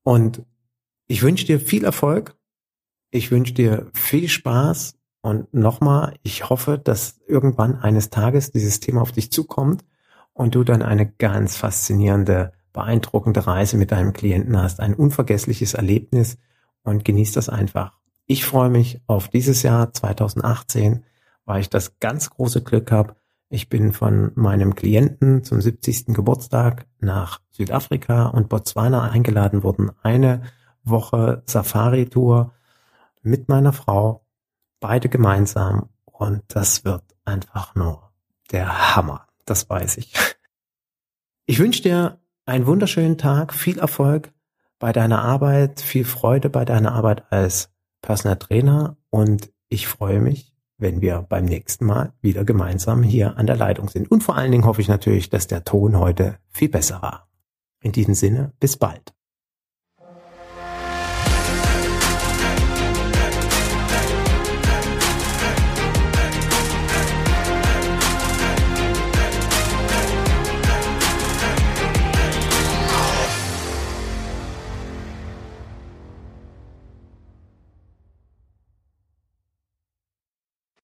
Und 0.03 0.43
ich 1.07 1.23
wünsche 1.23 1.47
dir 1.47 1.61
viel 1.61 1.85
Erfolg 1.85 2.37
ich 3.15 3.31
wünsche 3.31 3.53
dir 3.53 3.91
viel 3.93 4.29
Spaß 4.29 4.99
und 5.21 5.53
nochmal, 5.55 6.17
ich 6.23 6.49
hoffe, 6.49 6.79
dass 6.83 7.21
irgendwann 7.29 7.77
eines 7.77 8.09
Tages 8.09 8.51
dieses 8.51 8.81
Thema 8.81 9.03
auf 9.03 9.13
dich 9.13 9.31
zukommt 9.31 9.85
und 10.35 10.55
du 10.55 10.65
dann 10.65 10.83
eine 10.83 11.07
ganz 11.07 11.57
faszinierende, 11.57 12.53
beeindruckende 12.73 13.47
Reise 13.47 13.77
mit 13.77 13.93
deinem 13.93 14.13
Klienten 14.13 14.61
hast, 14.61 14.81
ein 14.81 14.95
unvergessliches 14.95 15.75
Erlebnis 15.75 16.39
und 16.83 17.05
genieß 17.05 17.33
das 17.33 17.49
einfach. 17.49 17.99
Ich 18.27 18.45
freue 18.45 18.71
mich 18.71 19.01
auf 19.07 19.29
dieses 19.29 19.63
Jahr 19.63 19.93
2018, 19.93 21.05
weil 21.45 21.61
ich 21.61 21.71
das 21.71 21.99
ganz 21.99 22.31
große 22.31 22.63
Glück 22.63 22.91
habe. 22.91 23.17
Ich 23.49 23.69
bin 23.69 23.93
von 23.93 24.33
meinem 24.35 24.75
Klienten 24.75 25.45
zum 25.45 25.61
70. 25.61 26.15
Geburtstag 26.15 26.87
nach 27.01 27.41
Südafrika 27.51 28.29
und 28.29 28.49
Botswana 28.49 29.11
eingeladen 29.11 29.63
worden. 29.63 29.91
Eine 30.03 30.43
Woche 30.85 31.43
Safari-Tour 31.47 32.53
mit 33.23 33.49
meiner 33.49 33.73
Frau, 33.73 34.25
beide 34.81 35.09
gemeinsam 35.09 35.91
und 36.05 36.43
das 36.49 36.85
wird 36.85 37.05
einfach 37.25 37.75
nur 37.75 38.11
der 38.51 38.97
Hammer. 38.97 39.27
Das 39.53 39.69
weiß 39.69 39.99
ich. 39.99 40.15
Ich 41.45 41.59
wünsche 41.59 41.83
dir 41.83 42.19
einen 42.47 42.65
wunderschönen 42.65 43.19
Tag, 43.19 43.53
viel 43.53 43.79
Erfolg 43.79 44.33
bei 44.79 44.95
deiner 44.95 45.21
Arbeit, 45.21 45.83
viel 45.83 46.07
Freude 46.07 46.49
bei 46.49 46.65
deiner 46.65 46.93
Arbeit 46.93 47.31
als 47.31 47.69
Personal 48.01 48.39
Trainer 48.39 48.97
und 49.11 49.53
ich 49.69 49.89
freue 49.89 50.21
mich, 50.21 50.55
wenn 50.79 51.03
wir 51.03 51.27
beim 51.29 51.45
nächsten 51.45 51.85
Mal 51.85 52.15
wieder 52.23 52.47
gemeinsam 52.47 53.03
hier 53.03 53.37
an 53.37 53.47
der 53.47 53.57
Leitung 53.57 53.91
sind. 53.91 54.11
Und 54.11 54.23
vor 54.23 54.37
allen 54.37 54.53
Dingen 54.53 54.65
hoffe 54.65 54.81
ich 54.81 54.89
natürlich, 54.89 55.29
dass 55.29 55.49
der 55.49 55.65
Ton 55.65 55.99
heute 55.99 56.39
viel 56.49 56.71
besser 56.71 57.03
war. 57.03 57.29
In 57.83 57.93
diesem 57.93 58.15
Sinne, 58.15 58.55
bis 58.59 58.79
bald. 58.79 59.13